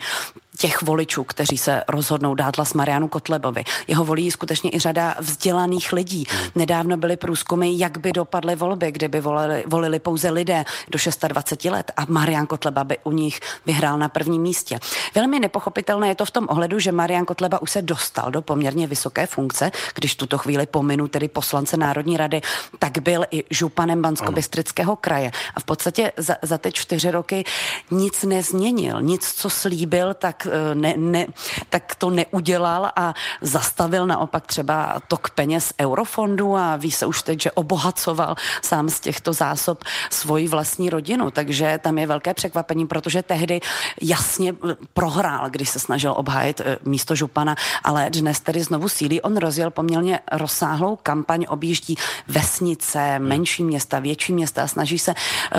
[0.61, 3.63] těch voličů, kteří se rozhodnou dát hlas Marianu Kotlebovi.
[3.87, 6.23] Jeho volí skutečně i řada vzdělaných lidí.
[6.55, 11.91] Nedávno byly průzkumy, jak by dopadly volby, kdyby volili, volili pouze lidé do 26 let
[11.97, 14.79] a Marian Kotleba by u nich vyhrál na prvním místě.
[15.15, 18.87] Velmi nepochopitelné je to v tom ohledu, že Marian Kotleba už se dostal do poměrně
[18.87, 22.41] vysoké funkce, když tuto chvíli pominu tedy poslance Národní rady,
[22.79, 25.31] tak byl i županem Bansko-Bystrického kraje.
[25.55, 27.43] A v podstatě za, za ty čtyři roky
[27.91, 29.01] nic nezměnil.
[29.01, 31.27] Nic, co slíbil, tak ne, ne,
[31.69, 37.41] tak to neudělal a zastavil naopak třeba tok peněz eurofondu a ví se už teď,
[37.41, 41.31] že obohacoval sám z těchto zásob svoji vlastní rodinu.
[41.31, 43.59] Takže tam je velké překvapení, protože tehdy
[44.01, 49.21] jasně eh, prohrál, když se snažil obhájit eh, místo župana, ale dnes tedy znovu sílí.
[49.21, 51.95] On rozjel poměrně rozsáhlou kampaň, objíždí
[52.27, 55.13] vesnice, menší města, větší města a snaží se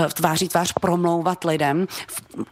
[0.09, 1.87] v tváří tvář promlouvat lidem.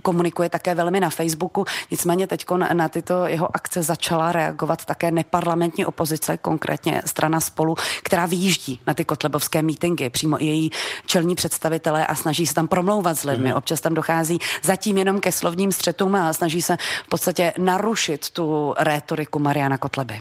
[0.03, 5.87] Komunikuje také velmi na Facebooku, nicméně teď na tyto jeho akce začala reagovat také neparlamentní
[5.87, 10.70] opozice, konkrétně strana spolu, která vyjíždí na ty kotlebovské mítingy, přímo i její
[11.06, 13.48] čelní představitelé a snaží se tam promlouvat s lidmi.
[13.48, 13.56] Mm.
[13.56, 18.74] Občas tam dochází zatím jenom ke slovním střetům a snaží se v podstatě narušit tu
[18.78, 20.20] rétoriku Mariana Kotleby.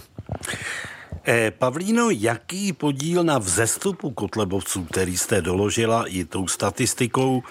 [1.27, 7.43] Eh, Pavlíno, jaký podíl na vzestupu kotlebovců, který jste doložila i tou statistikou,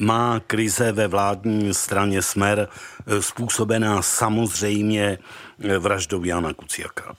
[0.00, 2.68] má krize ve vládní straně Smer
[3.06, 5.18] eh, způsobená samozřejmě
[5.60, 7.16] eh, vraždou Jana Kuciaka.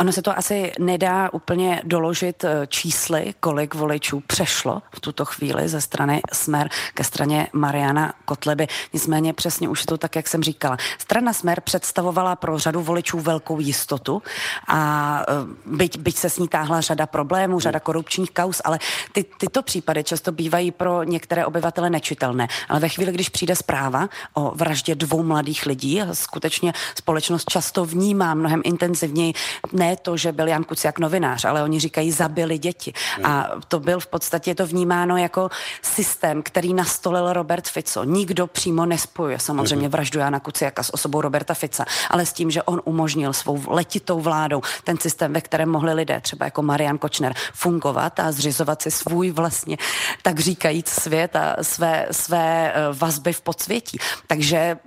[0.00, 5.68] Ono se to asi nedá úplně doložit eh, čísly, kolik voličů přešlo v tuto chvíli
[5.68, 8.66] ze strany Smer ke straně Mariana Kotleby.
[8.92, 10.76] Nicméně přesně už je to tak, jak jsem říkala.
[10.98, 14.22] Strana Smer představovala pro řadu voličů velkou jistotu
[14.68, 15.32] a eh,
[15.66, 18.78] byť, byť se s ní táhla řada problémů, řada korupčních kaus, ale
[19.12, 22.48] ty, tyto případy často bývají pro některé obyvatele nečitelné.
[22.68, 28.34] Ale ve chvíli, když přijde zpráva o vraždě dvou mladých lidí, skutečně společnost často vnímá
[28.34, 28.62] mnohem
[29.08, 29.34] intenzivněji
[29.72, 32.92] ne to, že byl Jan Kuciak novinář, ale oni říkají, zabili děti.
[33.24, 35.50] A to byl v podstatě to vnímáno jako
[35.82, 38.04] systém, který nastolil Robert Fico.
[38.04, 39.92] Nikdo přímo nespojuje samozřejmě mhm.
[39.92, 44.20] vraždu Jana Kuciaka s osobou Roberta Fica, ale s tím, že on umožnil svou letitou
[44.20, 48.90] vládou ten systém, ve kterém mohli lidé, třeba jako Marian Kočner, fungovat a zřizovat si
[48.90, 49.76] svůj vlastně,
[50.22, 53.98] tak říkajíc, svět a své, své eh, vazby v podsvětí.
[54.26, 54.78] Takže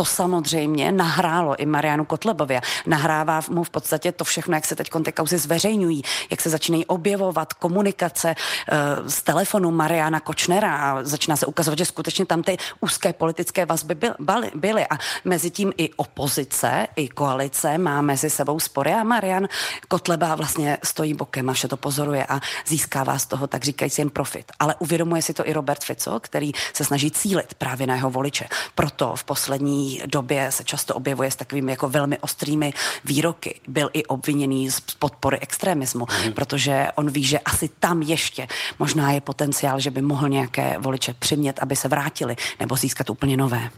[0.00, 2.60] to samozřejmě nahrálo i Marianu Kotlebově.
[2.86, 6.86] Nahrává mu v podstatě to všechno, jak se teď ty kauzy zveřejňují, jak se začínají
[6.86, 12.56] objevovat komunikace uh, z telefonu Mariana Kočnera a začíná se ukazovat, že skutečně tam ty
[12.80, 18.60] úzké politické vazby byly, byly a mezi tím i opozice, i koalice má mezi sebou
[18.60, 19.48] spory a Marian
[19.88, 24.10] Kotleba vlastně stojí bokem a vše to pozoruje a získává z toho, tak říkajíc, jen
[24.10, 24.52] profit.
[24.58, 28.48] Ale uvědomuje si to i Robert Fico, který se snaží cílit právě na jeho voliče.
[28.74, 32.72] Proto v poslední době se často objevuje s takovými jako velmi ostrými
[33.04, 33.60] výroky.
[33.68, 36.32] Byl i obviněný z podpory extremismu, mm.
[36.32, 38.48] protože on ví, že asi tam ještě
[38.78, 43.36] možná je potenciál, že by mohl nějaké voliče přimět, aby se vrátili nebo získat úplně
[43.36, 43.70] nové.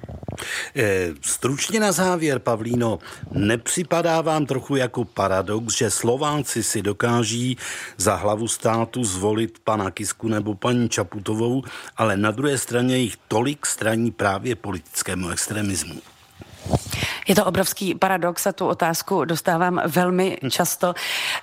[0.77, 2.99] Eh, stručně na závěr, Pavlíno,
[3.33, 7.57] nepřipadá vám trochu jako paradox, že Slováci si dokáží
[7.97, 11.63] za hlavu státu zvolit pana Kisku nebo paní Čaputovou,
[11.97, 16.02] ale na druhé straně jich tolik straní právě politickému extremismu?
[17.29, 20.95] Je to obrovský paradox a tu otázku dostávám velmi často.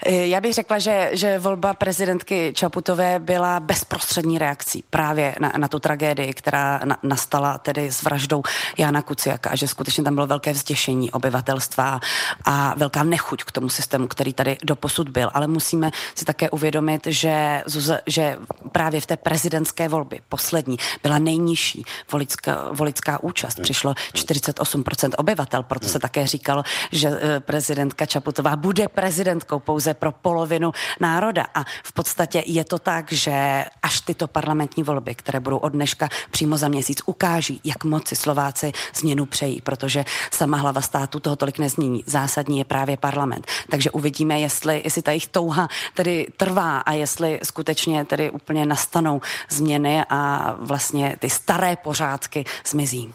[0.05, 5.79] Já bych řekla, že, že volba prezidentky Čaputové byla bezprostřední reakcí právě na, na tu
[5.79, 8.43] tragédii, která na, nastala tedy s vraždou
[8.77, 11.99] Jana Kuciaka a že skutečně tam bylo velké vzděšení obyvatelstva
[12.45, 15.32] a velká nechuť k tomu systému, který tady doposud byl.
[15.34, 17.63] Ale musíme si také uvědomit, že,
[18.05, 18.38] že
[18.71, 23.60] právě v té prezidentské volbě poslední byla nejnižší volická, volická účast.
[23.62, 30.12] Přišlo 48% obyvatel proto se také říkalo, že eh, prezidentka Čaputová bude prezidentkou pouze pro
[30.12, 31.45] polovinu národa.
[31.56, 36.10] A v podstatě je to tak, že až tyto parlamentní volby, které budou od dneška
[36.32, 41.60] přímo za měsíc, ukáží, jak moci Slováci změnu přejí, protože sama hlava státu toho tolik
[41.60, 42.04] nezmění.
[42.06, 43.48] Zásadní je právě parlament.
[43.69, 49.22] Takže uvidíme, jestli, jestli ta jejich touha tedy trvá a jestli skutečně tedy úplně nastanou
[49.50, 53.13] změny a vlastně ty staré pořádky zmizí.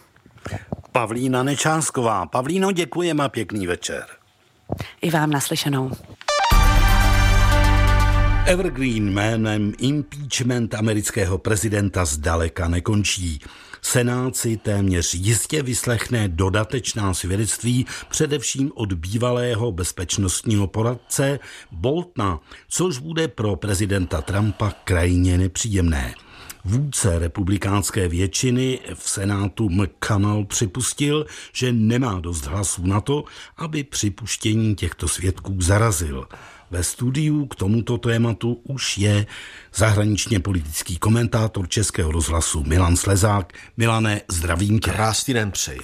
[0.92, 2.26] Pavlína Nečásková.
[2.26, 4.04] Pavlíno, děkujeme a pěkný večer.
[5.02, 5.90] I vám naslyšenou.
[8.46, 13.40] Evergreen jménem impeachment amerického prezidenta zdaleka nekončí.
[13.82, 21.38] Senát si téměř jistě vyslechne dodatečná svědectví především od bývalého bezpečnostního poradce
[21.72, 26.14] Boltna, což bude pro prezidenta Trumpa krajně nepříjemné.
[26.64, 33.24] Vůdce republikánské většiny v Senátu McConnell připustil, že nemá dost hlasů na to,
[33.56, 36.28] aby připuštění těchto svědků zarazil.
[36.70, 39.26] Ve studiu k tomuto tématu už je
[39.74, 43.52] zahraničně politický komentátor Českého rozhlasu Milan Slezák.
[43.76, 44.90] Milane, zdravím tě.
[44.90, 45.80] Krásný den přeji.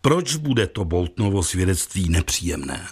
[0.00, 2.86] Proč bude to Boltnovo svědectví nepříjemné?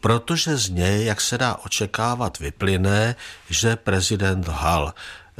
[0.00, 3.16] Protože z něj, jak se dá očekávat, vyplyne,
[3.50, 4.94] že prezident lhal.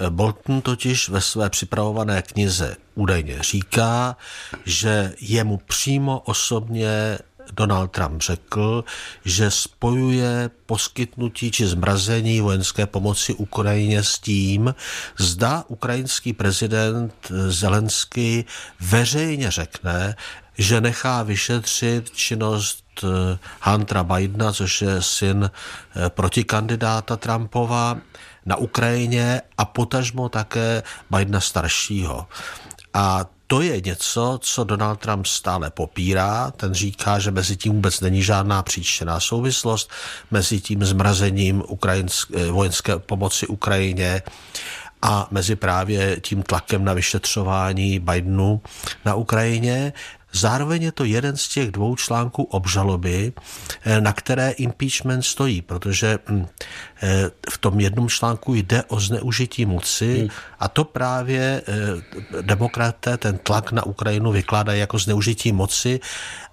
[0.09, 4.17] Bolton totiž ve své připravované knize údajně říká,
[4.65, 7.19] že jemu přímo osobně
[7.53, 8.85] Donald Trump řekl,
[9.25, 14.75] že spojuje poskytnutí či zmrazení vojenské pomoci Ukrajině s tím,
[15.19, 17.15] zda ukrajinský prezident
[17.49, 18.45] Zelensky
[18.81, 20.17] veřejně řekne,
[20.59, 27.99] že nechá vyšetřit činnost eh, Huntera Bidena, což je syn eh, protikandidáta Trumpova,
[28.47, 32.27] na Ukrajině a potažmo také Bidena staršího.
[32.95, 36.51] A to je něco, co Donald Trump stále popírá.
[36.51, 39.91] Ten říká, že mezi tím vůbec není žádná příčinná souvislost,
[40.31, 44.23] mezi tím zmrazením ukrajinské, vojenské pomoci Ukrajině
[45.03, 48.61] a mezi právě tím tlakem na vyšetřování Bidenu
[49.05, 49.93] na Ukrajině.
[50.37, 53.33] Zároveň je to jeden z těch dvou článků obžaloby,
[53.85, 56.47] eh, na které impeachment stojí, protože hm,
[57.03, 60.29] eh, v tom jednom článku jde o zneužití moci hmm.
[60.61, 66.01] a to právě eh, demokraté ten tlak na Ukrajinu vykládají jako zneužití moci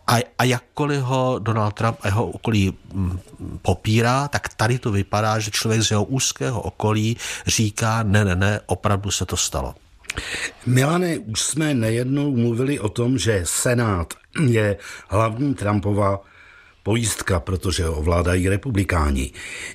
[0.07, 3.19] a, a jakkoliv ho Donald Trump a jeho okolí hm,
[3.61, 7.17] popírá, tak tady to vypadá, že člověk z jeho úzkého okolí
[7.47, 9.75] říká, ne, ne, ne, opravdu se to stalo.
[10.65, 14.13] Milane, už jsme nejednou mluvili o tom, že Senát
[14.47, 14.77] je
[15.09, 16.21] hlavní Trumpova
[16.83, 19.31] pojistka, protože ho ovládají republikáni.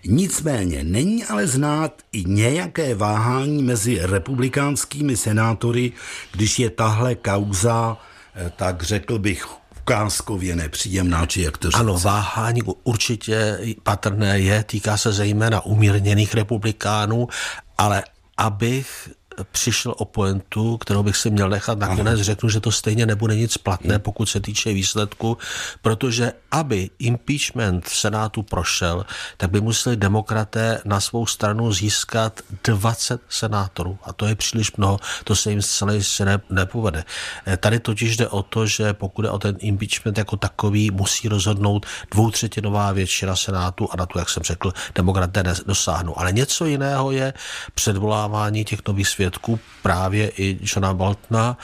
[0.06, 5.92] Nicméně není ale znát i nějaké váhání mezi republikánskými senátory,
[6.32, 7.96] když je tahle kauza,
[8.34, 9.46] eh, tak řekl bych,
[9.80, 11.80] ukázkově nepříjemná, či jak to říct?
[11.80, 17.28] Ano, váhání určitě patrné je, týká se zejména umírněných republikánů,
[17.78, 18.04] ale
[18.36, 19.08] abych
[19.52, 23.56] přišel o pointu, kterou bych si měl nechat nakonec, řeknu, že to stejně nebude nic
[23.56, 24.02] platné, hmm.
[24.02, 25.38] pokud se týče výsledku,
[25.82, 33.20] protože aby impeachment v Senátu prošel, tak by museli demokraté na svou stranu získat 20
[33.28, 37.04] senátorů a to je příliš mnoho, to se jim zcela jistě ne, nepovede.
[37.46, 41.28] Eh, tady totiž jde o to, že pokud je o ten impeachment jako takový, musí
[41.28, 46.18] rozhodnout dvoutřetinová většina Senátu a na to, jak jsem řekl, demokraté nedosáhnou.
[46.18, 47.34] Ale něco jiného je
[47.74, 51.56] předvolávání těch nových svět svědků právě i Johna Boltona,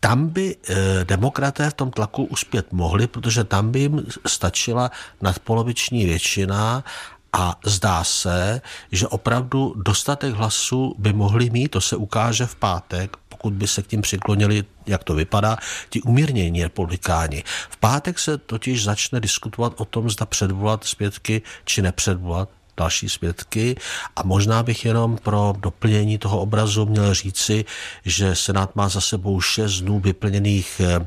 [0.00, 4.90] tam by eh, demokraté v tom tlaku uspět mohli, protože tam by jim stačila
[5.22, 6.84] nadpoloviční většina
[7.32, 8.60] a zdá se,
[8.92, 13.82] že opravdu dostatek hlasů by mohli mít, to se ukáže v pátek, pokud by se
[13.82, 15.56] k tím přiklonili, jak to vypadá,
[15.90, 17.44] ti umírnění republikáni.
[17.70, 22.48] V pátek se totiž začne diskutovat o tom, zda předvolat zpětky či nepředvolat
[22.80, 23.76] další svědky.
[24.16, 27.64] A možná bych jenom pro doplnění toho obrazu měl říci,
[28.04, 31.06] že Senát má za sebou šest dnů vyplněných eh,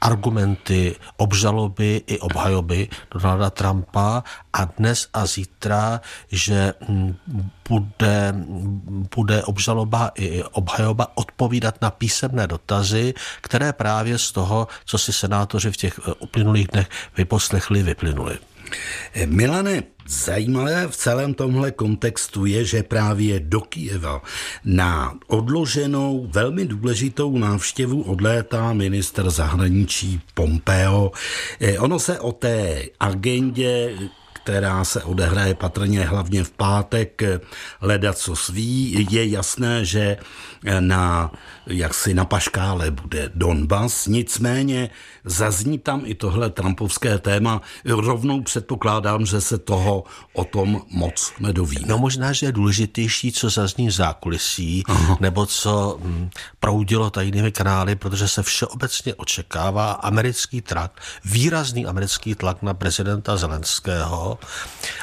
[0.00, 7.16] argumenty obžaloby i obhajoby Donalda Trumpa a dnes a zítra, že hm,
[7.68, 8.34] bude,
[9.16, 15.72] bude obžaloba i obhajoba odpovídat na písemné dotazy, které právě z toho, co si senátoři
[15.72, 18.38] v těch eh, uplynulých dnech vyposlechli, vyplynuly.
[19.26, 24.22] Milane, zajímavé v celém tomhle kontextu je, že právě do Kijeva
[24.64, 31.12] na odloženou velmi důležitou návštěvu odlétá minister zahraničí Pompeo.
[31.60, 33.94] Eh, ono se o té agendě
[34.46, 37.22] která se odehraje patrně hlavně v pátek,
[37.80, 39.06] leda co sví.
[39.10, 40.16] Je jasné, že
[40.80, 41.32] na,
[41.66, 44.90] jaksi na paškále bude Donbass, nicméně
[45.26, 47.60] zazní tam i tohle trumpovské téma.
[47.84, 51.84] Rovnou předpokládám, že se toho o tom moc nedoví.
[51.86, 55.16] No možná, že je důležitější, co zazní v zákulisí, Aha.
[55.20, 62.62] nebo co hm, proudilo tajnými kanály, protože se všeobecně očekává americký tlak, výrazný americký tlak
[62.62, 64.38] na prezidenta Zelenského,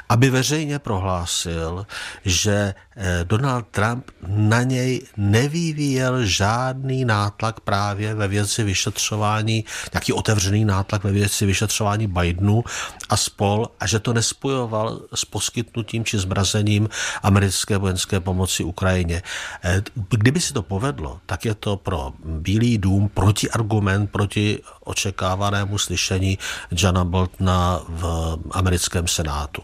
[0.09, 1.86] aby veřejně prohlásil,
[2.26, 10.66] že eh, Donald Trump na něj nevyvíjel žádný nátlak právě ve věci vyšetřování, nějaký otevřený
[10.66, 12.64] nátlak ve věci vyšetřování Bidenu
[13.09, 16.89] a spol a že to nespojoval s poskytnutím či zmrazením
[17.24, 19.24] americké vojenské pomoci Ukrajině.
[19.64, 26.38] Eh, kdyby si to povedlo, tak je to pro Bílý dům protiargument proti očekávanému slyšení
[26.72, 29.61] Jana Boltona v americkém senátu.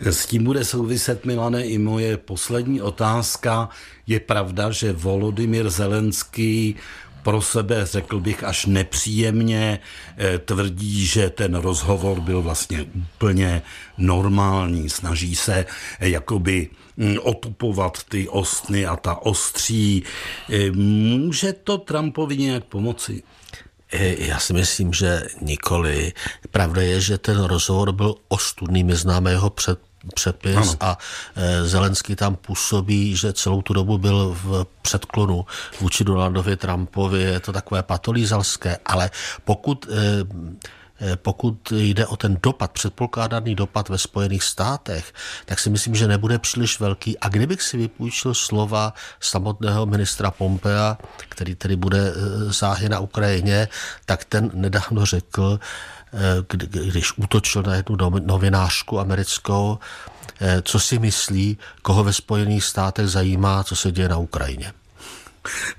[0.00, 3.68] S tím bude souviset, Milane, i moje poslední otázka.
[4.06, 6.76] Je pravda, že Volodymyr Zelenský
[7.26, 9.78] pro sebe, řekl bych, až nepříjemně
[10.16, 13.62] eh, tvrdí, že ten rozhovor byl vlastně úplně
[13.98, 14.88] normální.
[14.88, 15.66] Snaží se
[16.00, 20.02] eh, jakoby hm, otupovat ty ostny a ta ostří.
[20.50, 23.22] Eh, může to Trumpovi nějak pomoci?
[24.18, 26.12] Já si myslím, že nikoli.
[26.50, 28.84] Pravda je, že ten rozhovor byl ostudný.
[28.84, 29.78] My známe jeho před
[30.14, 30.76] přepis ano.
[30.80, 30.98] a
[31.36, 35.46] e, Zelenský tam působí, že celou tu dobu byl v předklonu
[35.80, 39.10] vůči Donaldovi Trumpovi, je to takové patolízalské, ale
[39.44, 40.24] pokud e, e,
[41.16, 45.12] pokud jde o ten dopad, předpokládaný dopad ve Spojených státech,
[45.44, 47.18] tak si myslím, že nebude příliš velký.
[47.18, 52.12] A kdybych si vypůjčil slova samotného ministra Pompea, který tedy bude
[52.48, 53.68] záhy na Ukrajině,
[54.04, 55.60] tak ten nedávno řekl,
[56.70, 59.78] když útočil na jednu novinářku americkou,
[60.40, 64.72] eh, co si myslí, koho ve Spojených státech zajímá, co se děje na Ukrajině.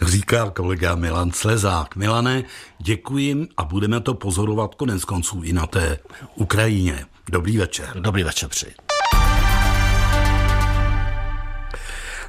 [0.01, 1.95] Říká kolega Milan Slezák.
[1.95, 2.43] Milane,
[2.79, 5.99] děkuji a budeme to pozorovat konec konců i na té
[6.35, 7.05] Ukrajině.
[7.31, 7.89] Dobrý večer.
[7.99, 8.86] Dobrý večer přeji.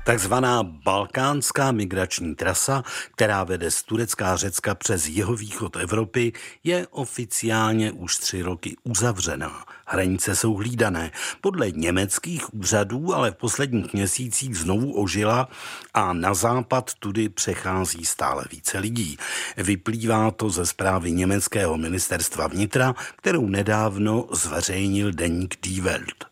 [0.08, 2.82] Takzvaná balkánská migrační trasa,
[3.14, 6.32] která vede z Turecka a Řecka přes jihovýchod Evropy,
[6.64, 9.64] je oficiálně už tři roky uzavřená.
[9.86, 11.10] Hranice jsou hlídané.
[11.40, 15.48] Podle německých úřadů ale v posledních měsících znovu ožila
[15.94, 19.18] a na západ tudy přechází stále více lidí.
[19.56, 26.27] Vyplývá to ze zprávy německého ministerstva vnitra, kterou nedávno zveřejnil deník Die Welt.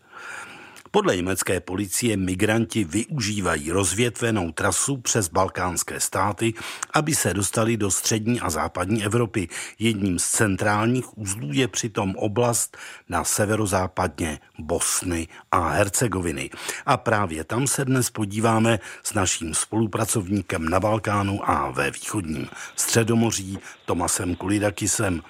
[0.97, 6.55] Podle německé policie migranti využívají rozvětvenou trasu přes balkánské státy,
[6.95, 9.49] aby se dostali do střední a západní Evropy.
[9.79, 12.77] Jedním z centrálních uzlů je přitom oblast
[13.09, 16.51] na severozápadně Bosny a Hercegoviny.
[16.87, 23.59] A právě tam se dnes podíváme s naším spolupracovníkem na Balkánu a ve východním středomoří
[23.85, 25.23] Tomasem Kulidakisem.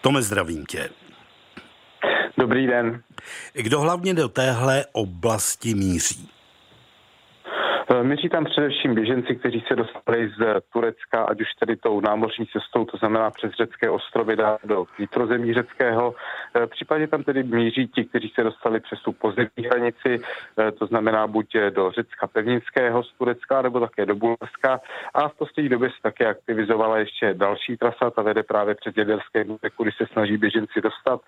[0.00, 0.99] Tome, zdravím tě.
[2.40, 3.02] Dobrý den.
[3.52, 6.28] Kdo hlavně do téhle oblasti míří?
[7.92, 12.46] Eh, Míří tam především běženci, kteří se dostali z Turecka, ať už tedy tou námořní
[12.46, 16.14] cestou, to znamená přes řecké ostrovy do vnitrozemí řeckého.
[16.56, 20.20] Eh, případně tam tedy míří ti, kteří se dostali přes tu pozemní hranici,
[20.58, 24.80] eh, to znamená buď do Řecka pevninského z Turecka, nebo také do Bulharska.
[25.14, 29.44] A v poslední době se také aktivizovala ještě další trasa, ta vede právě přes Jaderské
[29.44, 31.20] moře, kudy se snaží běženci dostat.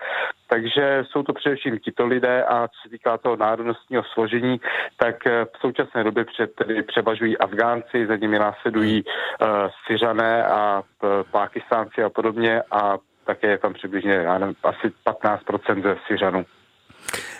[0.48, 4.60] Takže jsou to především tito lidé a co se týká toho národnostního složení,
[4.96, 9.48] tak v současné době před tedy převažují Afgánci, za nimi následují uh,
[9.86, 15.82] Syřané a uh, Pákistánci a podobně a také je tam přibližně já nevím, asi 15%
[15.82, 16.44] ze Syřanů.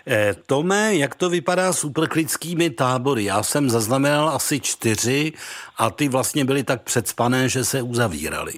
[0.07, 3.25] Eh, Tome, jak to vypadá s uprchlickými tábory?
[3.25, 5.33] Já jsem zaznamenal asi čtyři
[5.79, 8.53] a ty vlastně byly tak předspané, že se uzavíraly.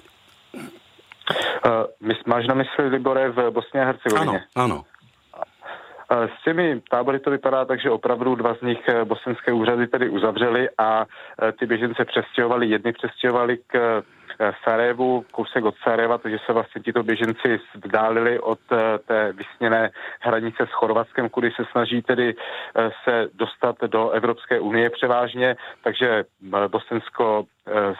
[1.65, 4.43] Uh, máš na mysli Libore v Bosně a Hercegovině?
[4.55, 4.83] Ano, ano.
[6.23, 10.69] S těmi tábory to vypadá tak, že opravdu dva z nich bosenské úřady tedy uzavřeli
[10.77, 11.05] a
[11.59, 12.69] ty běžence přestěhovali.
[12.69, 14.03] Jedny přestěhovali k
[14.39, 19.91] Eh, Sarajevu, kousek od Sarajeva, takže se vlastně tito běženci vzdálili od eh, té vysněné
[20.19, 26.23] hranice s Chorvatskem, kudy se snaží tedy eh, se dostat do Evropské unie převážně, takže
[26.67, 27.45] Bosensko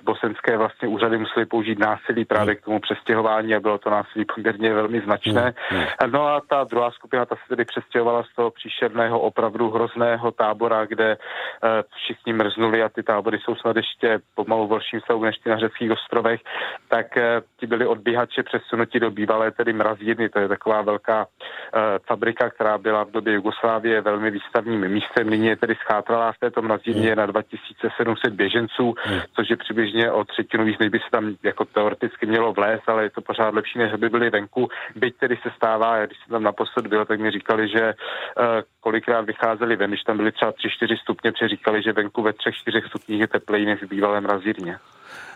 [0.02, 4.26] z bosenské vlastně úřady museli použít násilí právě k tomu přestěhování a bylo to násilí
[4.36, 5.54] poměrně velmi značné.
[5.70, 6.12] Hmm, hmm.
[6.12, 10.86] No a ta druhá skupina, ta se tedy přestěhovala z toho příšerného, opravdu hrozného tábora,
[10.86, 11.18] kde
[11.96, 15.58] všichni mrznuli a ty tábory jsou snad ještě pomalu v horším stavu než ty na
[15.58, 16.42] řeckých ostrovech
[16.88, 20.30] tak eh, ti byli odbíhače přesunuti do bývalé tedy mrazírny.
[20.30, 21.28] To je taková velká
[22.08, 25.30] fabrika, která byla v době Jugoslávie velmi výstavním místem.
[25.30, 27.18] Nyní je tedy schátralá v této mrazírně hmm.
[27.18, 29.20] na 2700 běženců, hmm.
[29.36, 30.26] což je přibližně o
[30.80, 34.10] než by se tam jako teoreticky mělo vlézt, ale je to pořád lepší, než by
[34.10, 34.70] byli venku.
[34.96, 38.46] Byť tedy se stává, když jsem tam naposled byl, tak mi říkali, že uh,
[38.80, 43.20] kolikrát vycházeli ven, když tam byly třeba 3-4 stupně, přeříkali, že venku ve 3-4 stupních
[43.20, 44.78] je tepleji než v bývalé mrazírně.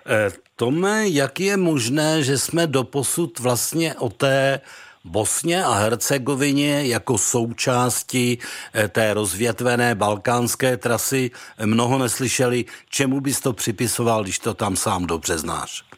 [0.05, 4.59] Eh, Tome, jak je možné, že jsme doposud vlastně o té
[5.04, 8.38] Bosně a Hercegovině jako součásti
[8.74, 11.32] eh, té rozvětvené balkánské trasy
[11.66, 12.66] mnoho neslyšeli.
[12.89, 15.88] Čemu bys to připisoval, když to tam sám dobře znáš?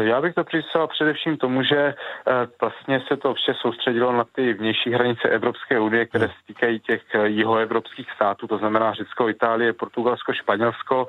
[0.00, 1.94] Já bych to připisoval především tomu, že eh,
[2.60, 7.02] vlastně se to vše soustředilo na ty vnější hranice Evropské unie, které se týkají těch
[7.24, 11.06] jihoevropských států, to znamená Řecko, Itálie, Portugalsko, Španělsko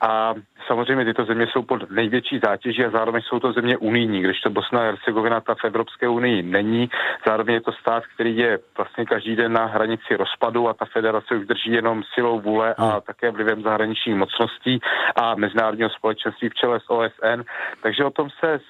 [0.00, 0.34] a
[0.66, 4.50] samozřejmě tyto země jsou pod největší zátěží a zároveň jsou to země unijní, když to
[4.50, 6.90] Bosna a Hercegovina ta v Evropské unii není.
[7.26, 11.34] Zároveň je to stát, který je vlastně každý den na hranici rozpadu a ta federace
[11.34, 13.00] už drží jenom silou vůle a hmm.
[13.06, 14.80] také vlivem zahraničních mocností
[15.16, 17.42] a mezinárodního společenství v čele s OSN.
[17.82, 18.60] Takže o tom se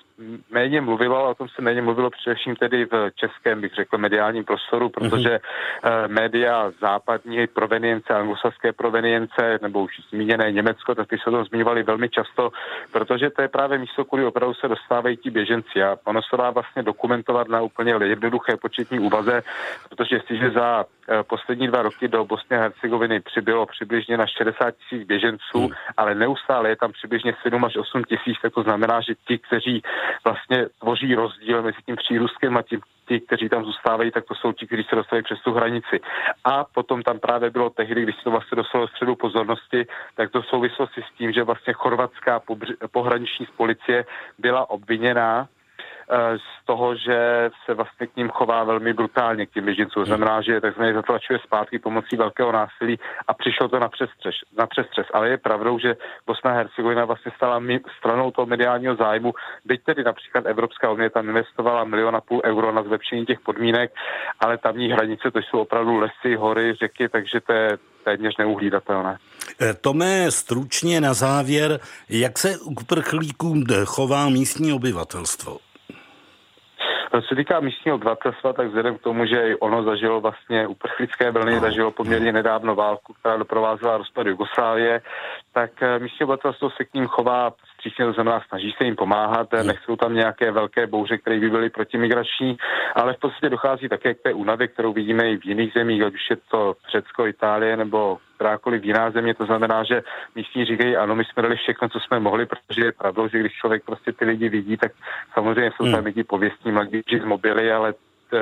[0.50, 4.44] méně mluvilo, ale o tom se méně mluvilo především tedy v českém, bych řekl, mediálním
[4.44, 6.08] prostoru, protože mm-hmm.
[6.08, 12.08] média západní provenience, anglosaské provenience, nebo už zmíněné Německo, tak ty se to zmiňovali velmi
[12.08, 12.50] často,
[12.92, 16.50] protože to je právě místo, kudy opravdu se dostávají ti běženci a ono se dá
[16.50, 19.42] vlastně dokumentovat na úplně jednoduché početní úvaze,
[19.88, 24.74] protože jestliže za eh, poslední dva roky do Bosny a Hercegoviny přibylo přibližně na 60
[24.76, 25.68] tisíc běženců, mm.
[25.96, 29.82] ale neustále je tam přibližně 7 až 8 tisíc, tak to znamená, že ti, kteří
[30.24, 34.52] vlastně tvoří rozdíl mezi tím přírůstkem a tím, ti, kteří tam zůstávají, tak to jsou
[34.52, 36.00] ti, kteří se dostali přes tu hranici.
[36.44, 40.42] A potom tam právě bylo tehdy, když se to vlastně dostalo středu pozornosti, tak to
[40.42, 42.40] souvislosti s tím, že vlastně chorvatská
[42.92, 44.04] pohraniční policie
[44.38, 45.48] byla obviněná
[46.36, 50.04] z toho, že se vlastně k ním chová velmi brutálně k těm běžincům.
[50.04, 52.98] Znamená, že takzvaně zatlačuje zpátky pomocí velkého násilí
[53.28, 54.34] a přišlo to na přestřes.
[54.58, 55.06] Na přestřes.
[55.14, 55.96] Ale je pravdou, že
[56.26, 57.62] Bosna a Hercegovina vlastně stala
[57.98, 59.34] stranou toho mediálního zájmu,
[59.64, 63.92] byť tedy například Evropská unie tam investovala milion a půl euro na zlepšení těch podmínek,
[64.40, 69.18] ale tamní hranice to jsou opravdu lesy, hory, řeky, takže to je téměř neuhlídatelné.
[69.60, 75.69] Eh, Tome, stručně na závěr, jak se k prchlíkům chová místní obyvatelstvo?
[77.10, 81.30] Co se týká místního obyvatelstva, tak vzhledem k tomu, že i ono zažilo vlastně uprchlické
[81.30, 81.60] vlny, no.
[81.60, 85.02] zažilo poměrně nedávno válku, která doprovázela rozpad Jugoslávie,
[85.52, 89.52] tak eh, místní obyvatelstvo se k ním chová vstřícně, to znamená snaží se jim pomáhat,
[89.52, 89.66] hmm.
[89.66, 92.56] nechcou tam nějaké velké bouře, které by byly protimigrační,
[92.94, 96.14] ale v podstatě dochází také k té únavě, kterou vidíme i v jiných zemích, ať
[96.14, 99.34] už je to Řecko, Itálie nebo kterákoliv jiná země.
[99.34, 100.02] To znamená, že
[100.34, 103.52] místní říkají, ano, my jsme dali všechno, co jsme mohli, protože je pravdou, že když
[103.52, 104.92] člověk prostě ty lidi vidí, tak
[105.34, 106.04] samozřejmě jsou tam hmm.
[106.04, 107.94] lidi pověstní mladí z mobily, ale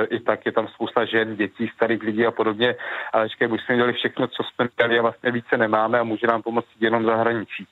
[0.09, 2.75] i tak je tam spousta žen, dětí, starých lidí a podobně.
[3.13, 6.27] Ale říkají, už jsme dělali všechno, co jsme měli a vlastně více nemáme a může
[6.27, 7.67] nám pomoct jenom zahraničí.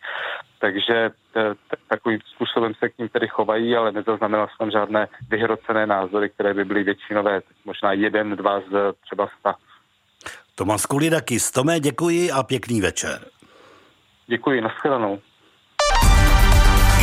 [0.59, 1.09] Takže
[1.87, 6.65] takovým způsobem se k ním tedy chovají, ale nezaznamenal jsem žádné vyhrocené názory, které by
[6.65, 9.55] byly většinové, možná jeden, dva z třeba sta.
[10.57, 13.25] Tomas Kulidakis, Tomé, děkuji a pěkný večer.
[14.27, 15.19] Děkuji, nashledanou.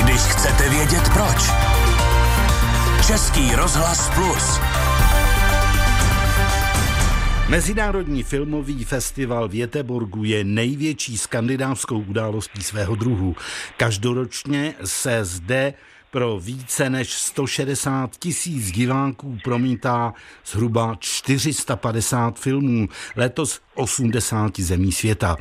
[0.04, 1.42] Když chcete vědět proč.
[3.06, 4.60] Český rozhlas plus.
[7.48, 13.36] Mezinárodní filmový festival v Jeteborgu je největší skandinávskou událostí svého druhu.
[13.76, 15.74] Každoročně se zde
[16.14, 20.14] pro více než 160 tisíc diváků promítá
[20.46, 25.36] zhruba 450 filmů, letos 80 zemí světa.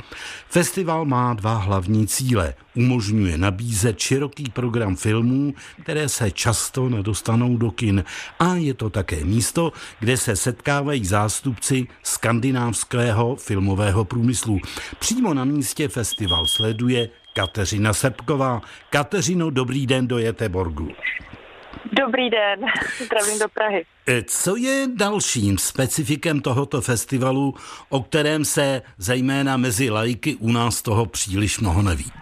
[0.48, 2.54] Festival má dva hlavní cíle.
[2.74, 8.04] Umožňuje nabízet široký program filmů, které se často nedostanou do kin.
[8.38, 14.58] A je to také místo, kde se setkávají zástupci skandinávského filmového průmyslu.
[14.98, 18.62] Přímo na místě festival sleduje Kateřina Sepková.
[18.90, 20.88] Kateřino, dobrý den do Jeteborgu.
[21.92, 22.60] Dobrý den,
[23.04, 23.84] zdravím do Prahy.
[24.08, 27.54] E, co je dalším specifikem tohoto festivalu,
[27.88, 32.12] o kterém se zejména mezi lajky u nás toho příliš mnoho neví?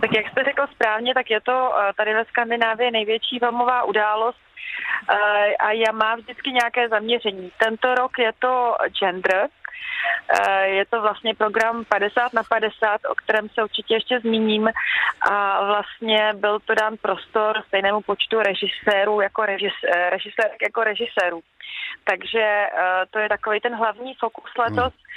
[0.00, 4.38] Tak jak jste řekl správně, tak je to e, tady ve Skandinávii největší filmová událost
[4.38, 7.50] e, a já má vždycky nějaké zaměření.
[7.64, 9.61] Tento rok je to gender, Eh,
[10.62, 14.68] je to vlastně program 50 na 50, o kterém se určitě ještě zmíním
[15.30, 21.40] a vlastně byl to dán prostor stejnému počtu režisérů jako režis, eh, režisérek jako režisérů.
[22.04, 22.68] Takže eh,
[23.10, 24.92] to je takový ten hlavní fokus letos.
[24.92, 25.11] Hmm.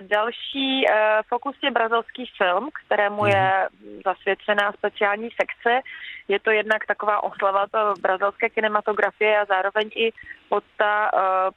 [0.00, 0.86] Další
[1.28, 4.00] fokus je brazilský film, kterému je hmm.
[4.04, 5.80] zasvěcená speciální sekce.
[6.28, 7.66] Je to jednak taková oslava
[8.00, 10.12] brazilské kinematografie a zároveň i
[10.48, 11.10] podta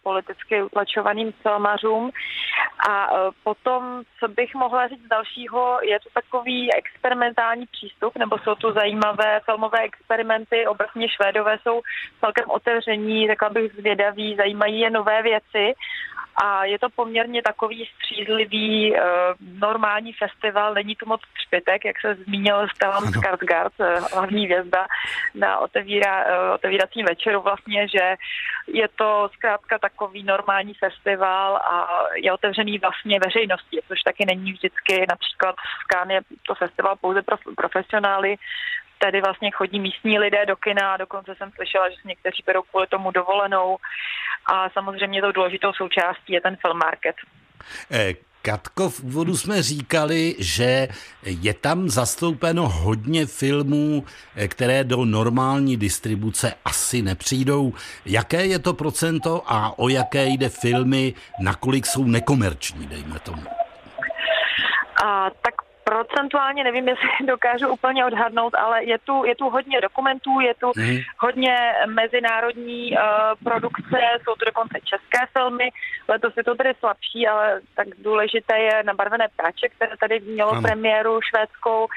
[0.03, 2.11] politicky utlačovaným filmařům.
[2.89, 3.07] A
[3.43, 9.39] potom, co bych mohla říct dalšího, je to takový experimentální přístup, nebo jsou to zajímavé
[9.45, 10.67] filmové experimenty.
[10.67, 11.81] Obecně Švédové jsou
[12.19, 15.73] celkem otevření, řekla bych zvědaví, zajímají je nové věci
[16.43, 18.99] a je to poměrně takový střízlivý, uh,
[19.59, 24.87] normální festival, není tu moc třpitek, jak se zmínil Stellan Skarsgård, uh, hlavní vězda
[25.35, 28.15] na otevírá, uh, otevíracím večeru vlastně, že
[28.67, 35.05] je to zkrátka takový normální festival a je otevřený vlastně veřejnosti, což taky není vždycky,
[35.09, 38.37] například v Cannes je to festival pouze pro profesionály,
[39.03, 42.87] tady vlastně chodí místní lidé do kina, dokonce jsem slyšela, že si někteří berou kvůli
[42.87, 43.77] tomu dovolenou.
[44.45, 47.15] A samozřejmě to důležitou součástí je ten film market.
[47.91, 50.87] Eh, Katko, v úvodu jsme říkali, že
[51.23, 54.03] je tam zastoupeno hodně filmů,
[54.35, 57.73] eh, které do normální distribuce asi nepřijdou.
[58.05, 63.43] Jaké je to procento a o jaké jde filmy, nakolik jsou nekomerční, dejme tomu?
[65.05, 70.39] A, tak procentuálně nevím, jestli dokážu úplně odhadnout, ale je tu, je tu hodně dokumentů,
[70.39, 70.97] je tu mm.
[71.17, 71.55] hodně
[71.85, 72.99] mezinárodní uh,
[73.43, 75.69] produkce, jsou tu dokonce české filmy,
[76.07, 80.61] letos je to tedy slabší, ale tak důležité je Nabarvené práče, které tady mělo ano.
[80.61, 81.87] premiéru švédskou.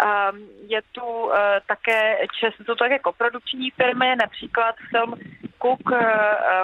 [0.00, 1.32] Um, je tu uh,
[1.66, 5.14] také, čes, jsou to také koprodukční firmy, například film
[5.62, 5.98] Cook uh,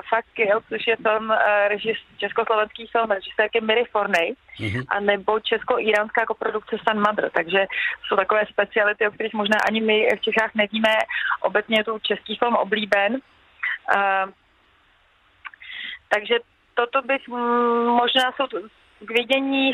[0.08, 1.36] Fuck Kill, což je film, uh,
[1.68, 4.84] režis, československý film režisérky Miry Forney, mm-hmm.
[4.88, 7.66] a nebo česko-iránská koprodukce Sun Mother, takže
[8.06, 10.94] jsou takové speciality, o kterých možná ani my v Čechách nevíme.
[11.40, 13.12] Obecně je tu český film oblíben.
[13.14, 14.30] Uh,
[16.08, 16.34] takže
[16.74, 18.46] toto bych možná jsou
[19.00, 19.72] k vidění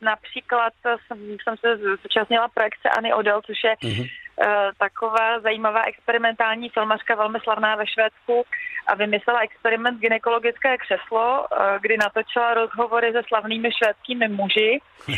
[0.00, 4.10] například jsem, jsem se zúčastnila projekce Anny Odell, což je mm-hmm.
[4.40, 8.42] E, taková zajímavá experimentální filmařka, velmi slavná ve Švédsku
[8.86, 15.14] a vymyslela experiment gynekologické křeslo, e, kdy natočila rozhovory se slavnými švédskými muži, e,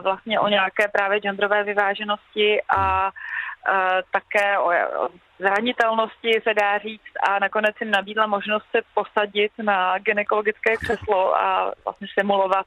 [0.00, 3.10] vlastně o nějaké právě genderové vyváženosti a
[4.10, 4.70] také o,
[5.38, 11.72] zranitelnosti, se dá říct, a nakonec jim nabídla možnost se posadit na gynekologické křeslo a
[11.84, 12.66] vlastně simulovat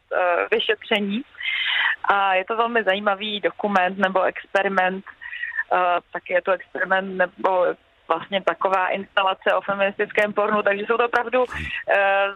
[0.52, 1.22] vyšetření.
[2.04, 5.06] A je to velmi zajímavý dokument nebo experiment,
[6.14, 7.66] taky je to experiment nebo
[8.08, 11.48] vlastně taková instalace o feministickém pornu, takže jsou to opravdu uh,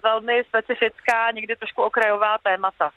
[0.04, 2.92] velmi specifická, někdy trošku okrajová témata.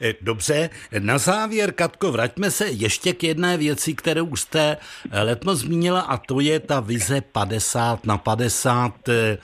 [0.00, 4.76] Eh, dobře, na závěr, Katko, vraťme se ještě k jedné věci, kterou jste
[5.10, 9.08] eh, letmo zmínila, a to je ta vize 50 na 50.
[9.08, 9.38] Eh,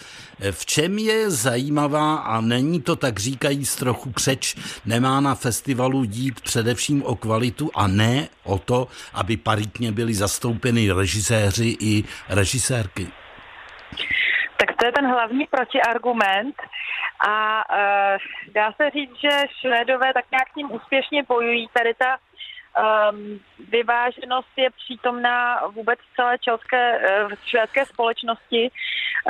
[0.51, 4.57] v čem je zajímavá a není to tak říkajíc trochu křeč,
[4.87, 10.93] nemá na festivalu jít především o kvalitu a ne o to, aby paritně byli zastoupeny
[10.93, 13.09] režiséři i režisérky?
[14.57, 16.57] Tak to je ten hlavní protiargument
[17.29, 18.19] a uh,
[18.53, 21.69] dá se říct, že Švédové tak nějak s ním úspěšně bojují.
[21.73, 28.71] Tady ta um, vyváženost je přítomná vůbec v celé české, v švédské společnosti.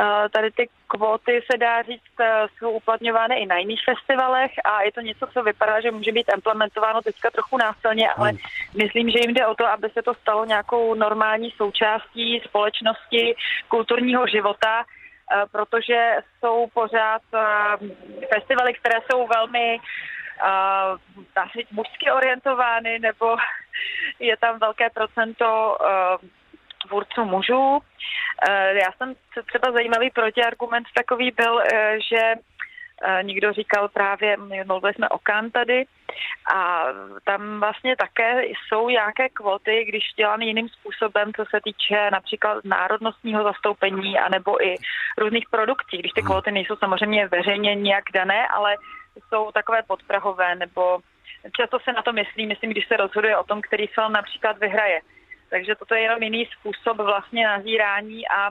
[0.00, 2.14] Uh, tady ty kvóty, se dá říct,
[2.58, 6.32] jsou uplatňovány i na jiných festivalech a je to něco, co vypadá, že může být
[6.34, 8.38] implementováno teďka trochu násilně, ale hmm.
[8.76, 13.34] myslím, že jim jde o to, aby se to stalo nějakou normální součástí společnosti,
[13.68, 14.84] kulturního života
[15.52, 17.40] protože jsou pořád eh,
[18.34, 20.98] festivaly, které jsou velmi uh,
[21.70, 23.36] mužsky orientovány, nebo
[24.18, 25.78] je tam velké procento
[26.88, 27.78] tvůrců mužů.
[28.72, 29.14] Já jsem
[29.46, 31.62] třeba zajímavý protiargument takový byl,
[32.10, 32.34] že
[33.22, 34.36] Někdo říkal právě,
[34.66, 35.84] mluvili jsme o Kan tady
[36.54, 36.84] a
[37.24, 43.42] tam vlastně také jsou nějaké kvoty, když děláme jiným způsobem, co se týče například národnostního
[43.42, 44.74] zastoupení anebo i
[45.18, 46.30] různých produkcí, když ty hmm.
[46.30, 48.76] kvóty nejsou samozřejmě veřejně nějak dané, ale
[49.28, 50.98] jsou takové podprahové nebo
[51.56, 55.00] často se na to myslí, myslím, když se rozhoduje o tom, který film například vyhraje
[55.50, 58.50] Takže toto je jenom jiný způsob vlastně nazírání a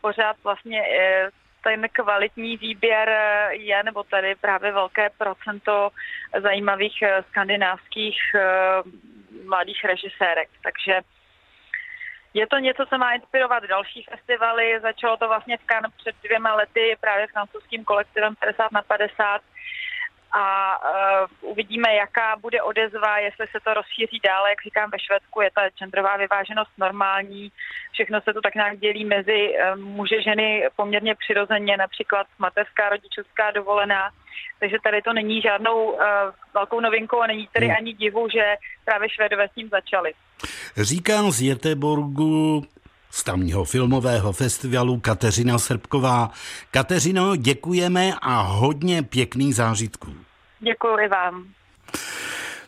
[0.00, 1.28] pořád vlastně eh,
[1.64, 3.08] ten kvalitní výběr
[3.50, 5.90] je, nebo tady právě velké procento
[6.42, 8.18] zajímavých eh, skandinávských
[9.44, 10.48] mladých režisérek.
[10.62, 11.00] Takže
[12.34, 14.80] je to něco, co má inspirovat další festivaly.
[14.80, 19.42] Začalo to vlastně v Cannes před dvěma lety právě francouzským kolektivem 50 na 50
[20.34, 25.40] a uh, uvidíme, jaká bude odezva, jestli se to rozšíří dále, jak říkám, ve Švédsku
[25.40, 27.52] je ta genderová vyváženost normální,
[27.92, 33.50] všechno se to tak nějak dělí mezi uh, muže, ženy poměrně přirozeně, například mateřská, rodičovská
[33.50, 34.10] dovolená,
[34.60, 36.00] takže tady to není žádnou uh,
[36.54, 37.76] velkou novinkou a není tedy hmm.
[37.76, 38.54] ani divu, že
[38.84, 40.12] právě Švédové s tím začali.
[40.76, 42.62] Říká z Jeteborgu
[43.10, 46.30] z tamního filmového festivalu Kateřina Srbková.
[46.70, 50.23] Kateřino, děkujeme a hodně pěkných zážitků.
[50.64, 51.44] Děkuji i vám.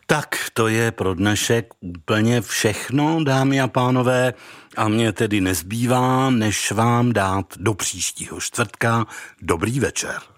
[0.07, 4.35] Tak to je pro dnešek úplně všechno, dámy a pánové,
[4.77, 9.07] a mě tedy nezbývá, než vám dát do příštího čtvrtka
[9.43, 10.36] dobrý večer.